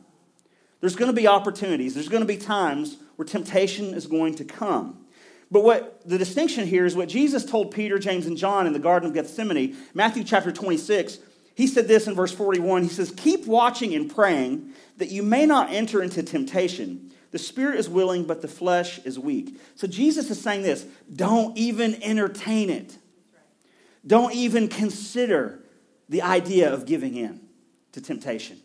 There's 0.81 0.97
going 0.97 1.11
to 1.11 1.17
be 1.17 1.27
opportunities. 1.27 1.95
There's 1.95 2.09
going 2.09 2.23
to 2.23 2.27
be 2.27 2.37
times 2.37 2.97
where 3.17 3.27
temptation 3.27 3.93
is 3.95 4.07
going 4.07 4.37
to 4.37 4.45
come. 4.45 5.05
But 5.51 5.65
what 5.65 6.01
the 6.09 6.17
distinction 6.17 6.67
here 6.67 6.87
is 6.87 6.95
what 6.95 7.09
Jesus 7.09 7.45
told 7.45 7.73
Peter, 7.73 7.99
James, 7.99 8.27
and 8.27 8.37
John 8.37 8.67
in 8.67 8.73
the 8.73 8.79
Garden 8.79 9.09
of 9.09 9.15
Gethsemane, 9.15 9.77
Matthew 9.95 10.25
chapter 10.25 10.53
26. 10.53 11.19
He 11.61 11.67
said 11.67 11.89
this 11.89 12.07
in 12.07 12.15
verse 12.15 12.33
41. 12.33 12.85
He 12.85 12.89
says, 12.89 13.13
Keep 13.15 13.45
watching 13.45 13.95
and 13.95 14.11
praying 14.11 14.73
that 14.97 15.11
you 15.11 15.23
may 15.23 15.45
not 15.45 15.71
enter 15.71 16.03
into 16.03 16.23
temptation. 16.23 17.13
The 17.33 17.39
spirit 17.39 17.79
is 17.79 17.87
willing, 17.87 18.25
but 18.25 18.41
the 18.41 18.49
flesh 18.49 18.99
is 19.01 19.19
weak. 19.19 19.61
So 19.75 19.87
Jesus 19.87 20.31
is 20.31 20.41
saying 20.41 20.63
this 20.63 20.87
don't 21.15 21.55
even 21.59 22.03
entertain 22.03 22.71
it. 22.71 22.97
Don't 24.07 24.35
even 24.35 24.69
consider 24.69 25.63
the 26.09 26.23
idea 26.23 26.73
of 26.73 26.87
giving 26.87 27.15
in 27.15 27.43
to 27.93 28.01
temptation. 28.01 28.59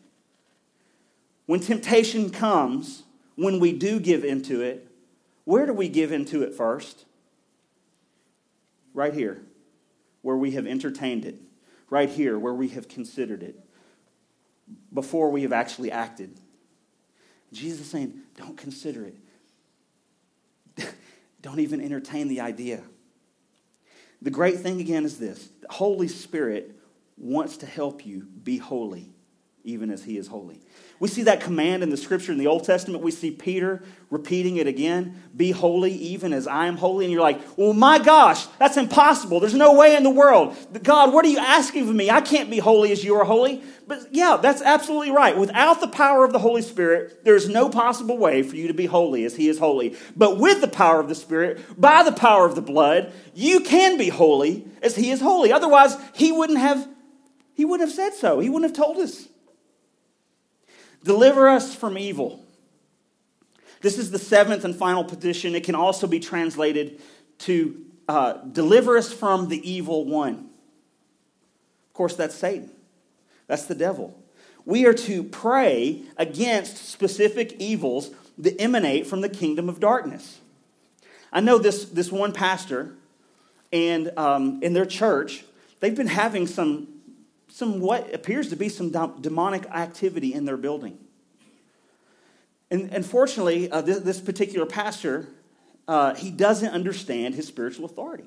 When 1.48 1.60
temptation 1.60 2.30
comes, 2.30 3.04
when 3.36 3.60
we 3.60 3.74
do 3.74 4.00
give 4.00 4.24
into 4.24 4.62
it, 4.62 4.88
where 5.44 5.66
do 5.66 5.74
we 5.74 5.90
give 5.90 6.14
into 6.14 6.44
it 6.44 6.54
first? 6.54 7.04
Right 8.94 9.14
here, 9.14 9.42
where 10.22 10.38
we 10.38 10.52
have 10.52 10.66
entertained 10.66 11.26
it. 11.26 11.42
Right 11.96 12.10
here, 12.10 12.38
where 12.38 12.54
we 12.54 12.68
have 12.70 12.90
considered 12.90 13.42
it 13.42 13.58
before 14.94 15.30
we 15.30 15.44
have 15.44 15.54
actually 15.54 15.94
acted. 15.94 16.38
Jesus 17.54 17.80
is 17.80 17.90
saying, 17.90 18.20
don't 18.36 18.58
consider 18.58 19.06
it. 19.06 20.94
don't 21.42 21.62
even 21.62 21.80
entertain 21.80 22.28
the 22.28 22.42
idea. 22.42 22.84
The 24.22 24.30
great 24.30 24.60
thing 24.60 24.82
again 24.82 25.06
is 25.06 25.20
this 25.20 25.48
the 25.62 25.72
Holy 25.72 26.10
Spirit 26.10 26.78
wants 27.16 27.56
to 27.60 27.66
help 27.66 28.06
you 28.06 28.28
be 28.44 28.58
holy, 28.58 29.14
even 29.66 29.90
as 29.90 30.04
He 30.04 30.18
is 30.18 30.28
holy. 30.28 30.62
We 30.98 31.10
see 31.10 31.24
that 31.24 31.42
command 31.42 31.84
in 31.84 31.90
the 31.90 31.98
scripture 31.98 32.32
in 32.32 32.38
the 32.38 32.48
Old 32.48 32.64
Testament. 32.64 33.04
We 33.04 33.12
see 33.12 33.30
Peter 33.30 33.84
repeating 34.10 34.58
it 34.58 34.68
again 34.68 35.22
be 35.36 35.52
holy, 35.52 35.92
even 35.92 36.32
as 36.32 36.48
I 36.48 36.68
am 36.68 36.78
holy. 36.78 37.04
And 37.04 37.12
you're 37.12 37.22
like, 37.22 37.42
well, 37.58 37.74
my 37.74 38.00
gosh, 38.00 38.46
that's 38.60 38.78
impossible. 38.78 39.42
There's 39.42 39.54
no 39.54 39.74
way 39.74 39.98
in 39.98 40.04
the 40.04 40.10
world. 40.10 40.56
God, 40.84 41.12
what 41.12 41.26
are 41.26 41.30
you 41.30 41.40
asking 41.40 41.90
of 41.90 41.94
me? 41.94 42.10
I 42.10 42.22
can't 42.22 42.50
be 42.50 42.60
holy 42.60 42.94
as 42.94 43.04
you 43.04 43.16
are 43.16 43.26
holy. 43.26 43.62
But 43.88 44.08
yeah, 44.12 44.38
that's 44.42 44.62
absolutely 44.62 45.12
right. 45.12 45.38
Without 45.38 45.82
the 45.82 45.90
power 45.90 46.24
of 46.24 46.32
the 46.32 46.40
Holy 46.40 46.62
Spirit, 46.62 47.26
there's 47.26 47.50
no 47.50 47.68
possible 47.68 48.18
way 48.18 48.42
for 48.42 48.56
you 48.56 48.68
to 48.68 48.74
be 48.74 48.86
holy 48.86 49.26
as 49.26 49.36
He 49.36 49.50
is 49.50 49.60
holy. 49.60 49.98
But 50.16 50.38
with 50.38 50.62
the 50.62 50.68
power 50.70 51.02
of 51.02 51.10
the 51.10 51.16
Spirit, 51.16 51.60
by 51.80 52.04
the 52.04 52.14
power 52.14 52.46
of 52.46 52.56
the 52.56 52.62
blood, 52.62 53.12
you 53.34 53.60
can 53.60 53.98
be 53.98 54.08
holy 54.08 54.66
as 54.82 54.96
He 54.96 55.12
is 55.12 55.20
holy. 55.20 55.52
Otherwise, 55.52 55.98
He 56.14 56.32
wouldn't 56.32 56.60
have. 56.60 56.88
He 57.54 57.66
wouldn't 57.66 57.90
have 57.90 57.96
said 57.96 58.14
so. 58.14 58.40
He 58.40 58.50
wouldn't 58.50 58.76
have 58.76 58.86
told 58.86 58.98
us. 58.98 59.28
Deliver 61.06 61.48
us 61.48 61.76
from 61.76 62.00
evil. 62.00 62.44
This 63.82 64.00
is 64.00 64.10
the 64.10 64.18
seventh 64.18 64.66
and 64.66 64.76
final 64.76 65.04
petition. 65.04 65.54
It 65.54 65.64
can 65.64 65.76
also 65.76 66.08
be 66.08 66.20
translated 66.20 67.00
to 67.40 67.80
uh, 68.08 68.34
deliver 68.52 68.98
us 68.98 69.14
from 69.14 69.48
the 69.48 69.70
evil 69.70 70.06
one. 70.06 70.50
Of 71.90 71.94
course, 71.94 72.16
that's 72.16 72.34
Satan, 72.34 72.72
that's 73.46 73.66
the 73.66 73.76
devil. 73.76 74.20
We 74.66 74.88
are 74.88 74.96
to 74.96 75.24
pray 75.24 76.02
against 76.18 76.78
specific 76.78 77.56
evils 77.60 78.10
that 78.40 78.60
emanate 78.60 79.06
from 79.06 79.22
the 79.22 79.30
kingdom 79.30 79.70
of 79.70 79.80
darkness. 79.80 80.40
I 81.32 81.40
know 81.42 81.60
this, 81.60 81.86
this 81.86 82.12
one 82.12 82.32
pastor, 82.32 82.96
and 83.72 84.12
um, 84.18 84.60
in 84.64 84.74
their 84.74 84.88
church, 84.88 85.46
they've 85.82 85.96
been 85.96 86.08
having 86.08 86.48
some 86.48 86.88
some 87.56 87.80
what 87.80 88.14
appears 88.14 88.50
to 88.50 88.58
be 88.58 88.68
some 88.68 88.92
demonic 89.22 89.66
activity 89.68 90.34
in 90.34 90.44
their 90.44 90.58
building. 90.58 90.98
And 92.70 92.92
unfortunately, 92.92 93.72
uh, 93.72 93.80
this, 93.80 94.00
this, 94.00 94.20
particular 94.20 94.66
pastor, 94.66 95.30
uh, 95.88 96.16
he 96.16 96.32
doesn't 96.32 96.72
understand 96.74 97.34
his 97.34 97.48
spiritual 97.48 97.86
authority. 97.86 98.26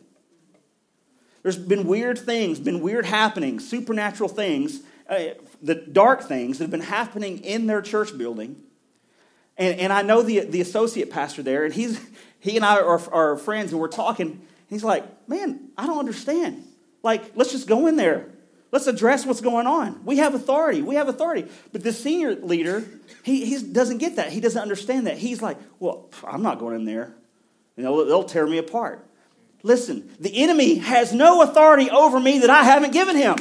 There's 1.43 1.59
been 1.59 1.87
weird 1.87 2.19
things, 2.19 2.59
been 2.59 2.81
weird 2.81 3.05
happenings, 3.05 3.69
supernatural 3.69 4.31
things, 4.31 4.81
uh, 5.11 5.35
the 5.61 5.75
dark 5.75 6.23
things 6.23 6.57
that 6.57 6.65
have 6.65 6.71
been 6.71 6.81
happening 6.81 7.45
in 7.45 7.67
their 7.67 7.83
church 7.83 8.17
building. 8.17 8.57
And, 9.59 9.79
and 9.79 9.93
I 9.93 10.01
know 10.01 10.23
the, 10.23 10.41
the 10.41 10.63
associate 10.63 11.11
pastor 11.11 11.43
there, 11.43 11.67
and 11.67 11.75
he's, 11.75 12.01
he 12.41 12.57
and 12.57 12.65
I 12.65 12.81
are, 12.81 13.13
are 13.13 13.37
friends, 13.37 13.73
and 13.73 13.81
we're 13.81 13.89
talking. 13.89 14.41
He's 14.71 14.85
like, 14.85 15.05
Man, 15.29 15.69
I 15.77 15.87
don't 15.87 15.99
understand. 15.99 16.65
Like, 17.03 17.33
let's 17.35 17.53
just 17.53 17.67
go 17.67 17.89
in 17.89 17.97
there 17.97 18.31
Let's 18.71 18.87
address 18.87 19.25
what's 19.25 19.41
going 19.41 19.67
on. 19.67 20.05
We 20.05 20.19
have 20.19 20.35
authority. 20.35 20.83
We 20.83 20.97
have 20.97 21.09
authority. 21.09 21.49
But 21.73 21.83
the 21.83 21.93
senior 21.93 22.35
leader, 22.35 22.85
he, 23.23 23.47
he 23.47 23.63
doesn't 23.63 23.99
get 23.99 24.17
that. 24.17 24.31
He 24.31 24.41
doesn't 24.41 24.61
understand 24.61 25.07
that. 25.07 25.17
He's 25.17 25.41
like, 25.41 25.57
well, 25.79 26.11
I'm 26.23 26.43
not 26.43 26.59
going 26.59 26.77
in 26.77 26.85
there. 26.85 27.15
They'll 27.77 28.25
tear 28.25 28.47
me 28.47 28.59
apart. 28.59 29.07
Listen, 29.63 30.15
the 30.21 30.43
enemy 30.43 30.77
has 30.77 31.13
no 31.13 31.43
authority 31.43 31.91
over 31.91 32.21
me 32.21 32.41
that 32.41 32.51
I 32.51 32.63
haven't 32.63 32.93
given 32.93 33.17
him. 33.17 33.37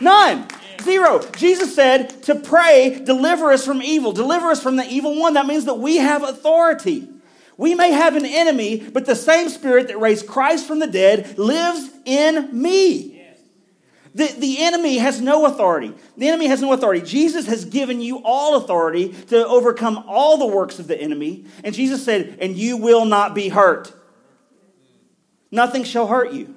None. 0.00 0.46
Zero. 0.82 1.20
Jesus 1.36 1.74
said 1.74 2.22
to 2.24 2.34
pray, 2.34 3.00
deliver 3.04 3.50
us 3.50 3.64
from 3.64 3.80
evil, 3.80 4.12
deliver 4.12 4.48
us 4.50 4.62
from 4.62 4.76
the 4.76 4.84
evil 4.84 5.18
one. 5.18 5.34
That 5.34 5.46
means 5.46 5.64
that 5.64 5.78
we 5.78 5.96
have 5.96 6.22
authority. 6.22 7.08
We 7.56 7.74
may 7.74 7.92
have 7.92 8.16
an 8.16 8.26
enemy, 8.26 8.78
but 8.92 9.06
the 9.06 9.14
same 9.14 9.48
spirit 9.48 9.88
that 9.88 9.98
raised 9.98 10.26
Christ 10.26 10.66
from 10.66 10.80
the 10.80 10.86
dead 10.86 11.38
lives 11.38 11.88
in 12.04 12.50
me. 12.60 13.13
The, 14.14 14.28
the 14.38 14.62
enemy 14.62 14.98
has 14.98 15.20
no 15.20 15.44
authority. 15.44 15.92
The 16.16 16.28
enemy 16.28 16.46
has 16.46 16.62
no 16.62 16.72
authority. 16.72 17.04
Jesus 17.04 17.46
has 17.46 17.64
given 17.64 18.00
you 18.00 18.22
all 18.24 18.54
authority 18.56 19.08
to 19.28 19.44
overcome 19.44 20.04
all 20.06 20.38
the 20.38 20.46
works 20.46 20.78
of 20.78 20.86
the 20.86 21.00
enemy. 21.00 21.46
And 21.64 21.74
Jesus 21.74 22.04
said, 22.04 22.38
and 22.40 22.56
you 22.56 22.76
will 22.76 23.04
not 23.04 23.34
be 23.34 23.48
hurt. 23.48 23.92
Nothing 25.50 25.82
shall 25.82 26.06
hurt 26.06 26.32
you. 26.32 26.54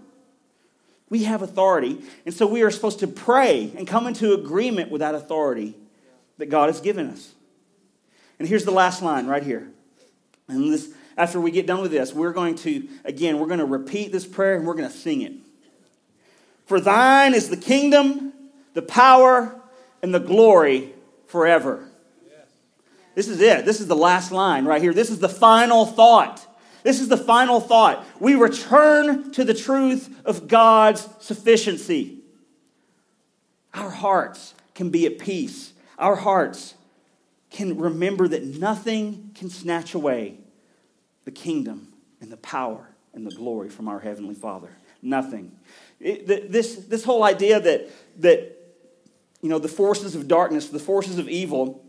We 1.09 1.23
have 1.23 1.41
authority. 1.41 2.03
And 2.25 2.33
so 2.33 2.45
we 2.45 2.61
are 2.61 2.69
supposed 2.69 2.99
to 2.99 3.07
pray 3.07 3.71
and 3.75 3.87
come 3.87 4.05
into 4.05 4.33
agreement 4.33 4.91
with 4.91 4.99
that 4.99 5.15
authority 5.15 5.75
that 6.37 6.47
God 6.47 6.67
has 6.67 6.79
given 6.79 7.09
us. 7.09 7.33
And 8.37 8.47
here's 8.47 8.65
the 8.65 8.71
last 8.71 9.01
line 9.01 9.25
right 9.25 9.43
here. 9.43 9.67
And 10.47 10.71
this, 10.71 10.93
after 11.17 11.41
we 11.41 11.49
get 11.49 11.65
done 11.65 11.81
with 11.81 11.91
this, 11.91 12.13
we're 12.13 12.33
going 12.33 12.55
to, 12.57 12.87
again, 13.03 13.39
we're 13.39 13.47
going 13.47 13.59
to 13.59 13.65
repeat 13.65 14.11
this 14.11 14.27
prayer 14.27 14.55
and 14.55 14.67
we're 14.67 14.75
going 14.75 14.89
to 14.89 14.95
sing 14.95 15.21
it. 15.21 15.33
For 16.67 16.79
thine 16.79 17.33
is 17.33 17.49
the 17.49 17.57
kingdom, 17.57 18.33
the 18.73 18.81
power, 18.81 19.59
and 20.01 20.13
the 20.13 20.19
glory 20.19 20.93
forever. 21.25 21.85
This 23.15 23.27
is 23.27 23.41
it. 23.41 23.65
This 23.65 23.79
is 23.79 23.87
the 23.87 23.95
last 23.95 24.31
line 24.31 24.65
right 24.65 24.81
here. 24.81 24.93
This 24.93 25.09
is 25.09 25.17
the 25.17 25.29
final 25.29 25.87
thought. 25.87 26.45
This 26.83 26.99
is 26.99 27.07
the 27.07 27.17
final 27.17 27.59
thought. 27.59 28.05
We 28.19 28.35
return 28.35 29.31
to 29.31 29.43
the 29.43 29.55
truth 29.55 30.21
of 30.23 30.47
God's 30.47 31.07
sufficiency. 31.19 32.19
Our 33.73 33.89
hearts 33.89 34.53
can 34.75 34.91
be 34.91 35.05
at 35.05 35.19
peace. 35.19 35.73
Our 35.97 36.15
hearts 36.15 36.75
can 37.49 37.77
remember 37.77 38.27
that 38.27 38.43
nothing 38.43 39.31
can 39.35 39.49
snatch 39.49 39.93
away 39.93 40.37
the 41.25 41.31
kingdom 41.31 41.93
and 42.21 42.31
the 42.31 42.37
power 42.37 42.89
and 43.13 43.25
the 43.25 43.35
glory 43.35 43.69
from 43.69 43.87
our 43.87 43.99
Heavenly 43.99 44.35
Father. 44.35 44.69
Nothing. 45.01 45.51
This, 45.99 46.75
this 46.75 47.03
whole 47.03 47.23
idea 47.23 47.59
that, 47.59 47.89
that 48.19 48.57
you 49.41 49.49
know, 49.49 49.59
the 49.59 49.67
forces 49.67 50.15
of 50.15 50.27
darkness, 50.27 50.69
the 50.69 50.79
forces 50.79 51.17
of 51.17 51.27
evil, 51.27 51.83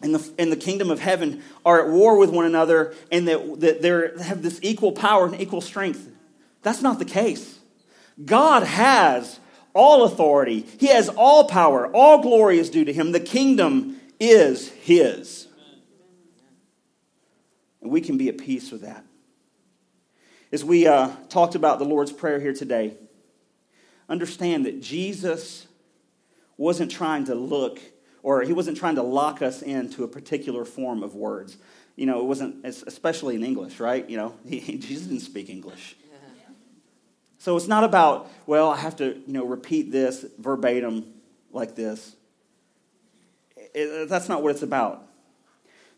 and 0.00 0.14
the, 0.14 0.32
and 0.38 0.50
the 0.50 0.56
kingdom 0.56 0.90
of 0.90 0.98
heaven 0.98 1.42
are 1.64 1.84
at 1.84 1.90
war 1.90 2.16
with 2.16 2.30
one 2.30 2.46
another 2.46 2.94
and 3.12 3.28
that, 3.28 3.60
that 3.60 3.82
they 3.82 4.24
have 4.24 4.42
this 4.42 4.58
equal 4.62 4.92
power 4.92 5.26
and 5.26 5.40
equal 5.40 5.60
strength. 5.60 6.08
That's 6.62 6.82
not 6.82 6.98
the 6.98 7.04
case. 7.04 7.58
God 8.24 8.62
has 8.62 9.38
all 9.72 10.04
authority, 10.04 10.66
He 10.78 10.88
has 10.88 11.08
all 11.08 11.44
power, 11.44 11.86
all 11.94 12.22
glory 12.22 12.58
is 12.58 12.70
due 12.70 12.84
to 12.84 12.92
Him. 12.92 13.12
The 13.12 13.20
kingdom 13.20 14.00
is 14.18 14.68
His. 14.68 15.46
And 17.80 17.90
we 17.90 18.00
can 18.00 18.18
be 18.18 18.28
at 18.28 18.38
peace 18.38 18.70
with 18.70 18.82
that. 18.82 19.04
As 20.52 20.64
we 20.64 20.86
uh, 20.86 21.10
talked 21.28 21.54
about 21.54 21.78
the 21.78 21.84
Lord's 21.84 22.12
Prayer 22.12 22.40
here 22.40 22.52
today, 22.52 22.94
understand 24.10 24.66
that 24.66 24.82
Jesus 24.82 25.66
wasn't 26.58 26.90
trying 26.90 27.24
to 27.24 27.34
look 27.34 27.80
or 28.22 28.42
he 28.42 28.52
wasn't 28.52 28.76
trying 28.76 28.96
to 28.96 29.02
lock 29.02 29.40
us 29.40 29.62
into 29.62 30.04
a 30.04 30.08
particular 30.08 30.66
form 30.66 31.02
of 31.02 31.14
words. 31.14 31.56
You 31.96 32.06
know, 32.06 32.20
it 32.20 32.24
wasn't, 32.24 32.66
especially 32.66 33.34
in 33.34 33.42
English, 33.42 33.80
right? 33.80 34.08
You 34.08 34.18
know, 34.18 34.34
he, 34.46 34.76
Jesus 34.76 35.06
didn't 35.06 35.22
speak 35.22 35.48
English. 35.48 35.96
So 37.38 37.56
it's 37.56 37.68
not 37.68 37.84
about, 37.84 38.30
well, 38.44 38.68
I 38.68 38.76
have 38.76 38.96
to, 38.96 39.16
you 39.26 39.32
know, 39.32 39.46
repeat 39.46 39.90
this 39.90 40.26
verbatim 40.38 41.06
like 41.52 41.74
this. 41.74 42.14
It, 43.56 44.10
that's 44.10 44.28
not 44.28 44.42
what 44.42 44.50
it's 44.50 44.62
about. 44.62 45.06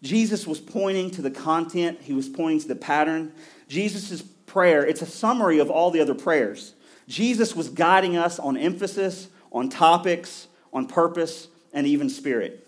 Jesus 0.03 0.47
was 0.47 0.61
pointing 0.61 1.11
to 1.13 1.23
the 1.23 1.33
content, 1.33 2.01
he 2.03 2.13
was 2.13 2.29
pointing 2.29 2.61
to 2.61 2.69
the 2.69 2.77
pattern. 2.77 3.33
Jesus' 3.69 4.23
prayer, 4.23 4.85
it's 4.87 5.03
a 5.03 5.07
summary 5.07 5.59
of 5.59 5.69
all 5.69 5.91
the 5.91 6.01
other 6.01 6.15
prayers. 6.15 6.75
Jesus 7.13 7.55
was 7.55 7.69
guiding 7.69 8.17
us 8.17 8.39
on 8.39 8.57
emphasis, 8.57 9.29
on 9.53 9.69
topics, 9.69 10.49
on 10.73 10.87
purpose, 10.87 11.47
and 11.75 11.87
even 11.87 12.09
spirit. 12.09 12.67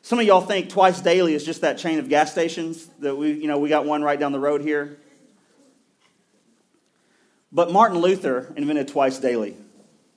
Some 0.00 0.18
of 0.18 0.24
y'all 0.24 0.40
think 0.40 0.70
twice 0.70 1.02
daily 1.02 1.34
is 1.34 1.44
just 1.44 1.60
that 1.60 1.76
chain 1.76 1.98
of 1.98 2.08
gas 2.08 2.32
stations 2.32 2.88
that 3.00 3.14
we, 3.14 3.32
you 3.32 3.46
know, 3.46 3.58
we 3.58 3.68
got 3.68 3.84
one 3.84 4.02
right 4.02 4.18
down 4.18 4.32
the 4.32 4.38
road 4.38 4.62
here. 4.62 4.96
But 7.52 7.70
Martin 7.70 7.98
Luther 7.98 8.50
invented 8.56 8.88
twice 8.88 9.18
daily, 9.18 9.54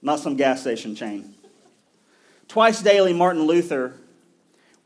not 0.01 0.19
some 0.19 0.37
gas 0.37 0.61
station 0.61 0.95
chain. 0.95 1.33
Twice 2.47 2.81
daily, 2.81 3.11
Martin 3.11 3.47
Luther 3.47 3.95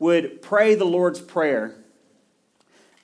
would 0.00 0.42
pray 0.42 0.74
the 0.74 0.86
Lord's 0.86 1.20
Prayer 1.20 1.76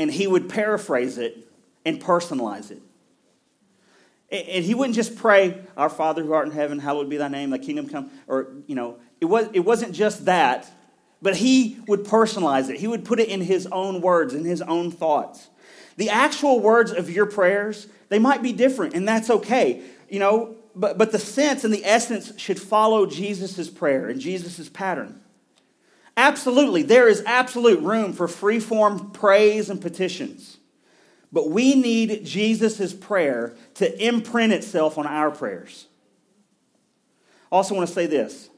and 0.00 0.10
he 0.10 0.26
would 0.26 0.48
paraphrase 0.48 1.18
it 1.18 1.46
and 1.84 2.02
personalize 2.02 2.72
it. 2.72 2.82
And 4.30 4.64
he 4.64 4.74
wouldn't 4.74 4.94
just 4.94 5.16
pray, 5.16 5.58
Our 5.76 5.90
Father 5.90 6.22
who 6.22 6.32
art 6.32 6.46
in 6.46 6.52
heaven, 6.52 6.78
hallowed 6.78 7.10
be 7.10 7.16
thy 7.16 7.28
name, 7.28 7.50
thy 7.50 7.58
kingdom 7.58 7.88
come. 7.88 8.10
Or, 8.28 8.48
you 8.66 8.76
know, 8.76 8.98
it, 9.20 9.24
was, 9.24 9.48
it 9.52 9.60
wasn't 9.60 9.92
just 9.92 10.26
that, 10.26 10.70
but 11.20 11.36
he 11.36 11.78
would 11.88 12.04
personalize 12.04 12.70
it. 12.70 12.78
He 12.78 12.86
would 12.86 13.04
put 13.04 13.18
it 13.18 13.28
in 13.28 13.40
his 13.40 13.66
own 13.66 14.00
words, 14.00 14.32
in 14.32 14.44
his 14.44 14.62
own 14.62 14.92
thoughts. 14.92 15.48
The 15.96 16.10
actual 16.10 16.60
words 16.60 16.92
of 16.92 17.10
your 17.10 17.26
prayers, 17.26 17.88
they 18.08 18.20
might 18.20 18.40
be 18.42 18.52
different, 18.52 18.94
and 18.94 19.06
that's 19.06 19.30
okay. 19.30 19.82
You 20.08 20.20
know, 20.20 20.56
but, 20.76 20.96
but 20.96 21.10
the 21.10 21.18
sense 21.18 21.64
and 21.64 21.74
the 21.74 21.84
essence 21.84 22.32
should 22.38 22.60
follow 22.60 23.06
Jesus' 23.06 23.68
prayer 23.68 24.08
and 24.08 24.20
Jesus' 24.20 24.68
pattern. 24.68 25.20
Absolutely, 26.16 26.82
there 26.82 27.08
is 27.08 27.22
absolute 27.26 27.80
room 27.80 28.12
for 28.12 28.28
free 28.28 28.60
form 28.60 29.10
praise 29.10 29.70
and 29.70 29.80
petitions. 29.80 30.58
But 31.32 31.50
we 31.50 31.74
need 31.74 32.24
Jesus' 32.24 32.92
prayer 32.92 33.54
to 33.74 34.04
imprint 34.04 34.52
itself 34.52 34.98
on 34.98 35.06
our 35.06 35.30
prayers. 35.30 35.86
I 37.52 37.56
also 37.56 37.74
want 37.74 37.88
to 37.88 37.94
say 37.94 38.06
this 38.06 38.48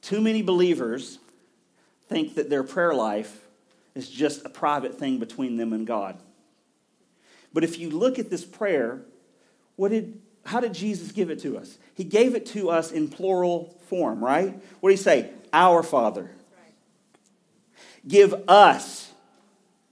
too 0.00 0.20
many 0.20 0.42
believers 0.42 1.18
think 2.08 2.36
that 2.36 2.48
their 2.48 2.62
prayer 2.62 2.94
life 2.94 3.44
is 3.94 4.08
just 4.08 4.44
a 4.44 4.48
private 4.48 4.98
thing 4.98 5.18
between 5.18 5.56
them 5.56 5.72
and 5.72 5.86
God. 5.86 6.18
But 7.52 7.64
if 7.64 7.78
you 7.78 7.90
look 7.90 8.18
at 8.18 8.30
this 8.30 8.44
prayer, 8.44 9.02
what 9.76 9.90
did, 9.90 10.20
how 10.46 10.60
did 10.60 10.72
Jesus 10.72 11.12
give 11.12 11.30
it 11.30 11.40
to 11.40 11.58
us? 11.58 11.78
He 11.94 12.04
gave 12.04 12.34
it 12.34 12.46
to 12.46 12.70
us 12.70 12.92
in 12.92 13.08
plural 13.08 13.76
form, 13.88 14.24
right? 14.24 14.54
What 14.80 14.90
did 14.90 14.98
he 14.98 15.02
say? 15.02 15.30
Our 15.52 15.82
Father. 15.82 16.30
Give 18.06 18.34
us 18.48 19.07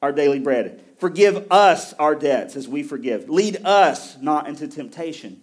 our 0.06 0.12
daily 0.12 0.38
bread. 0.38 0.84
Forgive 0.98 1.50
us 1.50 1.92
our 1.94 2.14
debts 2.14 2.54
as 2.54 2.68
we 2.68 2.84
forgive. 2.84 3.28
Lead 3.28 3.58
us 3.64 4.16
not 4.22 4.46
into 4.46 4.68
temptation, 4.68 5.40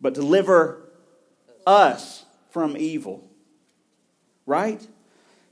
but 0.00 0.14
deliver 0.14 0.88
us 1.66 2.24
from 2.50 2.76
evil. 2.76 3.28
Right? 4.46 4.86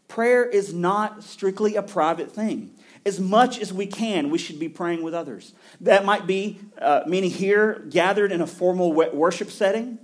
Prayer 0.07 0.45
is 0.45 0.73
not 0.73 1.25
strictly 1.25 1.75
a 1.75 1.83
private 1.83 2.31
thing. 2.31 2.71
As 3.05 3.19
much 3.19 3.59
as 3.59 3.73
we 3.73 3.87
can, 3.87 4.31
we 4.31 4.39
should 4.39 4.61
be 4.61 4.69
praying 4.69 5.03
with 5.03 5.15
others. 5.15 5.53
That 5.81 6.05
might 6.05 6.29
be 6.29 6.61
uh, 6.81 7.03
meaning 7.09 7.31
here, 7.31 7.85
gathered 7.91 8.31
in 8.31 8.41
a 8.41 8.47
formal 8.47 8.93
worship 8.93 9.51
setting, 9.51 9.99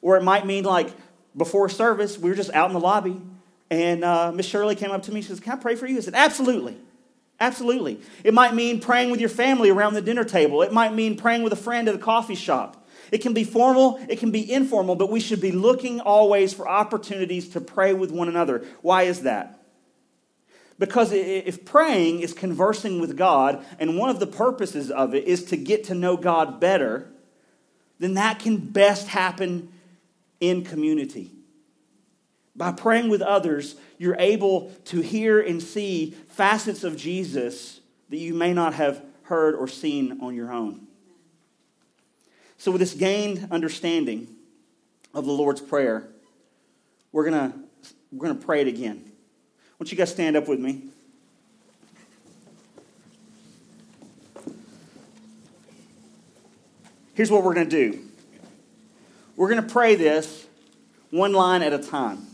or 0.00 0.16
it 0.16 0.22
might 0.22 0.46
mean 0.46 0.62
like 0.62 0.92
before 1.36 1.68
service, 1.68 2.18
we 2.18 2.30
were 2.30 2.36
just 2.36 2.52
out 2.52 2.68
in 2.68 2.72
the 2.72 2.80
lobby, 2.80 3.20
and 3.68 4.04
uh, 4.04 4.30
Miss 4.32 4.46
Shirley 4.46 4.76
came 4.76 4.92
up 4.92 5.02
to 5.04 5.12
me. 5.12 5.22
She 5.22 5.28
says, 5.28 5.40
"Can 5.40 5.54
I 5.54 5.56
pray 5.56 5.74
for 5.74 5.86
you?" 5.86 5.96
I 5.96 6.00
said, 6.00 6.14
"Absolutely." 6.14 6.76
Absolutely. 7.38 8.00
It 8.24 8.32
might 8.32 8.54
mean 8.54 8.80
praying 8.80 9.10
with 9.10 9.20
your 9.20 9.28
family 9.28 9.68
around 9.70 9.94
the 9.94 10.02
dinner 10.02 10.24
table. 10.24 10.62
It 10.62 10.72
might 10.72 10.94
mean 10.94 11.16
praying 11.16 11.42
with 11.42 11.52
a 11.52 11.56
friend 11.56 11.88
at 11.88 11.94
a 11.94 11.98
coffee 11.98 12.34
shop. 12.34 12.86
It 13.12 13.18
can 13.18 13.34
be 13.34 13.44
formal, 13.44 14.00
it 14.08 14.18
can 14.18 14.30
be 14.30 14.50
informal, 14.50 14.96
but 14.96 15.10
we 15.10 15.20
should 15.20 15.40
be 15.40 15.52
looking 15.52 16.00
always 16.00 16.52
for 16.52 16.68
opportunities 16.68 17.48
to 17.50 17.60
pray 17.60 17.92
with 17.92 18.10
one 18.10 18.28
another. 18.28 18.64
Why 18.82 19.04
is 19.04 19.20
that? 19.20 19.60
Because 20.78 21.12
if 21.12 21.64
praying 21.64 22.20
is 22.20 22.32
conversing 22.32 23.00
with 23.00 23.16
God, 23.16 23.64
and 23.78 23.96
one 23.96 24.10
of 24.10 24.18
the 24.18 24.26
purposes 24.26 24.90
of 24.90 25.14
it 25.14 25.24
is 25.24 25.44
to 25.46 25.56
get 25.56 25.84
to 25.84 25.94
know 25.94 26.16
God 26.16 26.60
better, 26.60 27.10
then 27.98 28.14
that 28.14 28.40
can 28.40 28.58
best 28.58 29.08
happen 29.08 29.72
in 30.40 30.64
community. 30.64 31.35
By 32.56 32.72
praying 32.72 33.10
with 33.10 33.20
others, 33.20 33.76
you're 33.98 34.16
able 34.18 34.72
to 34.86 35.00
hear 35.00 35.40
and 35.40 35.62
see 35.62 36.12
facets 36.28 36.84
of 36.84 36.96
Jesus 36.96 37.80
that 38.08 38.16
you 38.16 38.34
may 38.34 38.54
not 38.54 38.74
have 38.74 39.04
heard 39.24 39.54
or 39.54 39.68
seen 39.68 40.20
on 40.22 40.34
your 40.34 40.52
own. 40.52 40.86
So, 42.58 42.72
with 42.72 42.80
this 42.80 42.94
gained 42.94 43.48
understanding 43.50 44.28
of 45.12 45.26
the 45.26 45.32
Lord's 45.32 45.60
Prayer, 45.60 46.08
we're 47.12 47.28
going 47.28 47.52
to 47.52 47.58
we're 48.12 48.26
going 48.26 48.38
to 48.38 48.46
pray 48.46 48.62
it 48.62 48.68
again. 48.68 48.96
Why 48.96 49.84
don't 49.84 49.92
you 49.92 49.98
guys 49.98 50.10
stand 50.10 50.36
up 50.36 50.48
with 50.48 50.58
me? 50.58 50.84
Here's 57.14 57.30
what 57.30 57.42
we're 57.44 57.54
going 57.54 57.68
to 57.68 57.90
do 57.92 58.02
we're 59.36 59.50
going 59.50 59.62
to 59.62 59.70
pray 59.70 59.96
this 59.96 60.46
one 61.10 61.32
line 61.32 61.62
at 61.62 61.72
a 61.72 61.78
time. 61.78 62.25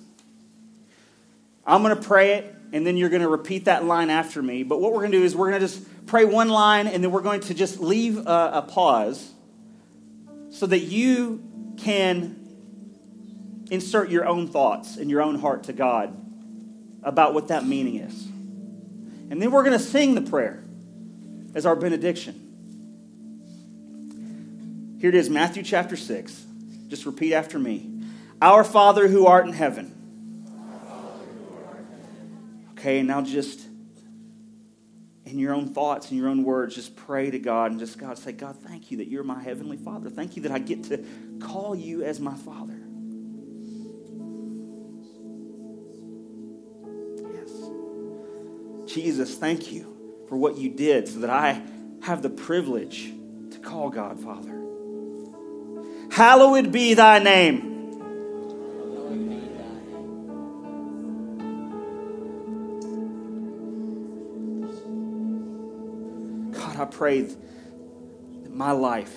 I'm 1.67 1.83
going 1.83 1.97
to 1.97 2.03
pray 2.03 2.35
it, 2.35 2.55
and 2.73 2.87
then 2.87 2.97
you're 2.97 3.09
going 3.09 3.23
to 3.23 3.29
repeat 3.29 3.67
that 3.67 3.85
line 3.85 4.11
after 4.11 4.43
me. 4.43 4.63
But 4.63 4.81
what 4.81 4.93
we're 4.93 5.01
going 5.01 5.13
to 5.13 5.19
do 5.19 5.25
is 5.25 5.37
we're 5.37 5.51
going 5.51 5.61
to 5.61 5.67
just 5.67 6.07
pray 6.07 6.25
one 6.25 6.49
line, 6.49 6.87
and 6.87 7.03
then 7.03 7.11
we're 7.11 7.21
going 7.21 7.41
to 7.43 7.55
just 7.55 7.81
leave 7.81 8.19
a, 8.19 8.51
a 8.55 8.63
pause 8.69 9.31
so 10.51 10.67
that 10.67 10.81
you 10.81 11.43
can 11.79 12.39
insert 13.71 14.11
your 14.11 14.27
own 14.27 14.49
thoughts 14.49 14.97
and 14.97 15.11
your 15.11 15.23
own 15.23 15.39
heart 15.39 15.65
to 15.65 15.73
God 15.73 16.15
about 17.03 17.35
what 17.35 17.49
that 17.49 17.67
meaning 17.67 17.97
is. 17.97 18.27
And 19.31 19.41
then 19.41 19.51
we're 19.51 19.65
going 19.65 19.79
to 19.79 19.85
sing 19.85 20.15
the 20.15 20.23
prayer 20.23 20.63
as 21.55 21.65
our 21.65 21.75
benediction. 21.75 22.49
Here 25.01 25.09
it 25.09 25.15
is, 25.15 25.31
Matthew 25.31 25.63
chapter 25.63 25.97
6. 25.97 26.45
Just 26.89 27.07
repeat 27.07 27.33
after 27.33 27.59
me. 27.59 27.91
Our 28.41 28.63
Father 28.63 29.09
who 29.09 29.27
art 29.27 29.47
in 29.47 29.53
heaven 29.53 30.02
Okay, 32.83 32.99
and 32.99 33.07
now 33.07 33.23
just 33.23 33.61
in 35.25 35.39
your 35.39 35.55
own 35.55 35.73
thoughts 35.73 36.11
and 36.11 36.19
your 36.19 36.29
own 36.29 36.43
words, 36.43 36.75
just 36.75 36.97
pray 36.97 37.31
to 37.31 37.39
God 37.39 37.71
and 37.71 37.79
just 37.79 37.97
God 37.97 38.19
say, 38.19 38.33
God, 38.33 38.57
thank 38.57 38.91
you 38.91 38.97
that 38.97 39.07
you're 39.07 39.23
my 39.23 39.41
heavenly 39.41 39.77
Father. 39.77 40.11
Thank 40.11 40.35
you 40.35 40.43
that 40.43 40.51
I 40.51 40.59
get 40.59 40.83
to 40.85 40.99
call 41.39 41.77
you 41.77 42.03
as 42.03 42.19
my 42.19 42.35
Father. 42.35 42.81
Yes. 47.33 48.93
Jesus, 48.93 49.37
thank 49.37 49.71
you 49.71 50.25
for 50.29 50.37
what 50.37 50.57
you 50.57 50.69
did 50.69 51.07
so 51.07 51.21
that 51.21 51.31
I 51.31 51.63
have 52.03 52.21
the 52.21 52.31
privilege 52.31 53.13
to 53.53 53.61
call 53.61 53.91
God 53.91 54.19
Father. 54.19 54.61
Hallowed 56.11 56.73
be 56.73 56.95
thy 56.95 57.21
name. 57.21 57.72
Pray 66.93 67.23
that 67.23 68.55
my 68.55 68.73
life 68.73 69.15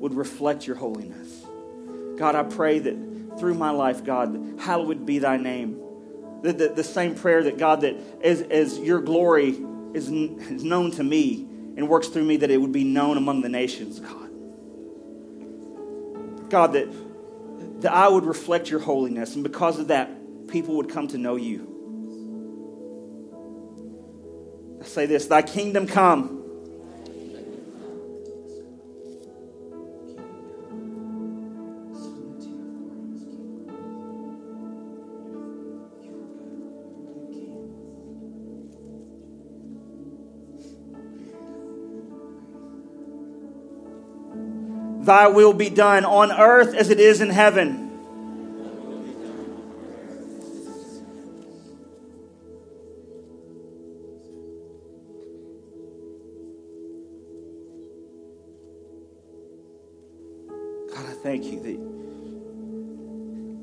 would 0.00 0.14
reflect 0.14 0.66
your 0.66 0.76
holiness. 0.76 1.44
God, 2.16 2.34
I 2.34 2.42
pray 2.42 2.78
that 2.80 3.38
through 3.38 3.54
my 3.54 3.70
life, 3.70 4.04
God, 4.04 4.58
hallowed 4.58 5.06
be 5.06 5.18
thy 5.18 5.36
name. 5.36 5.80
The, 6.42 6.52
the, 6.52 6.68
the 6.68 6.84
same 6.84 7.14
prayer 7.14 7.42
that 7.44 7.58
God, 7.58 7.80
that 7.82 7.96
as, 8.22 8.42
as 8.42 8.78
your 8.78 9.00
glory 9.00 9.56
is, 9.94 10.08
is 10.08 10.64
known 10.64 10.90
to 10.92 11.04
me 11.04 11.46
and 11.76 11.88
works 11.88 12.08
through 12.08 12.24
me, 12.24 12.38
that 12.38 12.50
it 12.50 12.58
would 12.58 12.72
be 12.72 12.84
known 12.84 13.16
among 13.16 13.42
the 13.42 13.48
nations, 13.48 14.00
God. 14.00 14.30
God, 16.50 16.72
that, 16.72 17.82
that 17.82 17.92
I 17.92 18.08
would 18.08 18.24
reflect 18.24 18.70
your 18.70 18.80
holiness, 18.80 19.34
and 19.34 19.44
because 19.44 19.78
of 19.78 19.88
that, 19.88 20.10
people 20.48 20.76
would 20.76 20.88
come 20.88 21.08
to 21.08 21.18
know 21.18 21.36
you. 21.36 21.74
I 24.80 24.86
say 24.86 25.06
this 25.06 25.26
Thy 25.26 25.42
kingdom 25.42 25.86
come. 25.86 26.37
Thy 45.08 45.26
will 45.26 45.54
be 45.54 45.70
done 45.70 46.04
on 46.04 46.30
earth 46.30 46.74
as 46.74 46.90
it 46.90 47.00
is 47.00 47.22
in 47.22 47.30
heaven. 47.30 47.88
God, 60.92 61.06
I 61.06 61.14
thank 61.22 61.46
you 61.46 61.60
that 61.60 61.78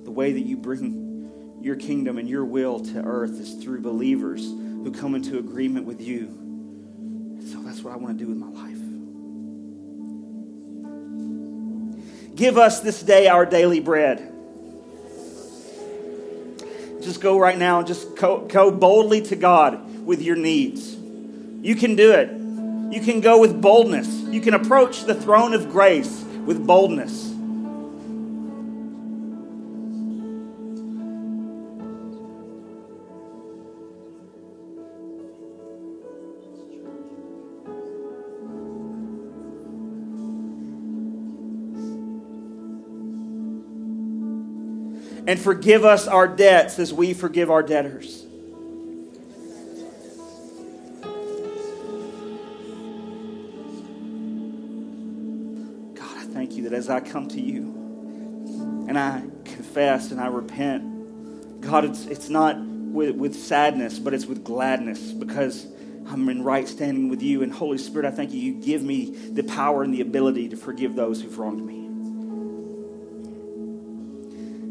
the 0.06 0.10
way 0.10 0.32
that 0.32 0.42
you 0.42 0.58
bring 0.58 1.60
your 1.62 1.76
kingdom 1.76 2.18
and 2.18 2.28
your 2.28 2.44
will 2.44 2.80
to 2.80 3.04
earth 3.04 3.40
is 3.40 3.54
through 3.64 3.82
believers 3.82 4.44
who 4.44 4.92
come 4.92 5.14
into 5.14 5.38
agreement 5.38 5.86
with 5.86 6.02
you. 6.02 6.26
So 7.52 7.62
that's 7.62 7.84
what 7.84 7.94
I 7.94 7.98
want 7.98 8.18
to 8.18 8.26
do 8.26 8.32
with 8.32 8.40
my 8.40 8.50
life. 8.50 8.75
Give 12.36 12.58
us 12.58 12.82
this 12.82 13.02
day 13.02 13.28
our 13.28 13.46
daily 13.46 13.80
bread. 13.80 14.32
Just 17.02 17.22
go 17.22 17.40
right 17.40 17.58
now 17.58 17.80
and 17.80 17.88
just 17.88 18.16
go, 18.16 18.46
go 18.46 18.72
boldly 18.72 19.22
to 19.24 19.36
God 19.36 20.06
with 20.06 20.22
your 20.22 20.36
needs. 20.36 20.96
You 20.96 21.76
can 21.76 21.96
do 21.96 22.12
it. 22.12 22.30
You 22.94 23.02
can 23.02 23.22
go 23.22 23.40
with 23.40 23.62
boldness. 23.62 24.08
You 24.08 24.42
can 24.42 24.54
approach 24.54 25.04
the 25.04 25.16
throne 25.16 25.54
of 25.54 25.72
grace 25.72 26.24
with 26.46 26.66
boldness. 26.66 27.35
And 45.28 45.40
forgive 45.40 45.84
us 45.84 46.08
our 46.08 46.28
debts 46.28 46.78
as 46.80 46.94
we 46.94 47.14
forgive 47.14 47.50
our 47.50 47.64
debtors. 47.64 48.22
God, 55.96 56.18
I 56.18 56.26
thank 56.32 56.54
you 56.54 56.64
that 56.64 56.74
as 56.74 56.90
I 56.90 57.00
come 57.00 57.28
to 57.30 57.42
you 57.42 57.64
and 58.88 59.00
I 59.00 59.24
confess 59.46 60.12
and 60.12 60.22
I 60.22 60.28
repent, 60.28 61.62
God, 61.62 61.86
it's, 61.86 62.06
it's 62.06 62.30
not 62.30 62.60
with, 62.60 63.16
with 63.16 63.36
sadness, 63.36 63.98
but 63.98 64.14
it's 64.14 64.28
with 64.28 64.44
gladness 64.44 65.12
because 65.12 65.66
I'm 66.08 66.30
in 66.30 66.44
right 66.44 66.68
standing 66.68 67.10
with 67.10 67.24
you. 67.24 67.42
And 67.42 67.52
Holy 67.52 67.80
Spirit, 67.80 68.06
I 68.06 68.12
thank 68.12 68.32
you. 68.32 68.40
You 68.40 68.62
give 68.62 68.84
me 68.84 69.10
the 69.32 69.44
power 69.44 69.82
and 69.82 69.92
the 69.92 70.02
ability 70.02 70.50
to 70.50 70.58
forgive 70.58 70.96
those 70.96 71.20
who've 71.20 71.36
wronged 71.40 71.66
me 71.66 71.85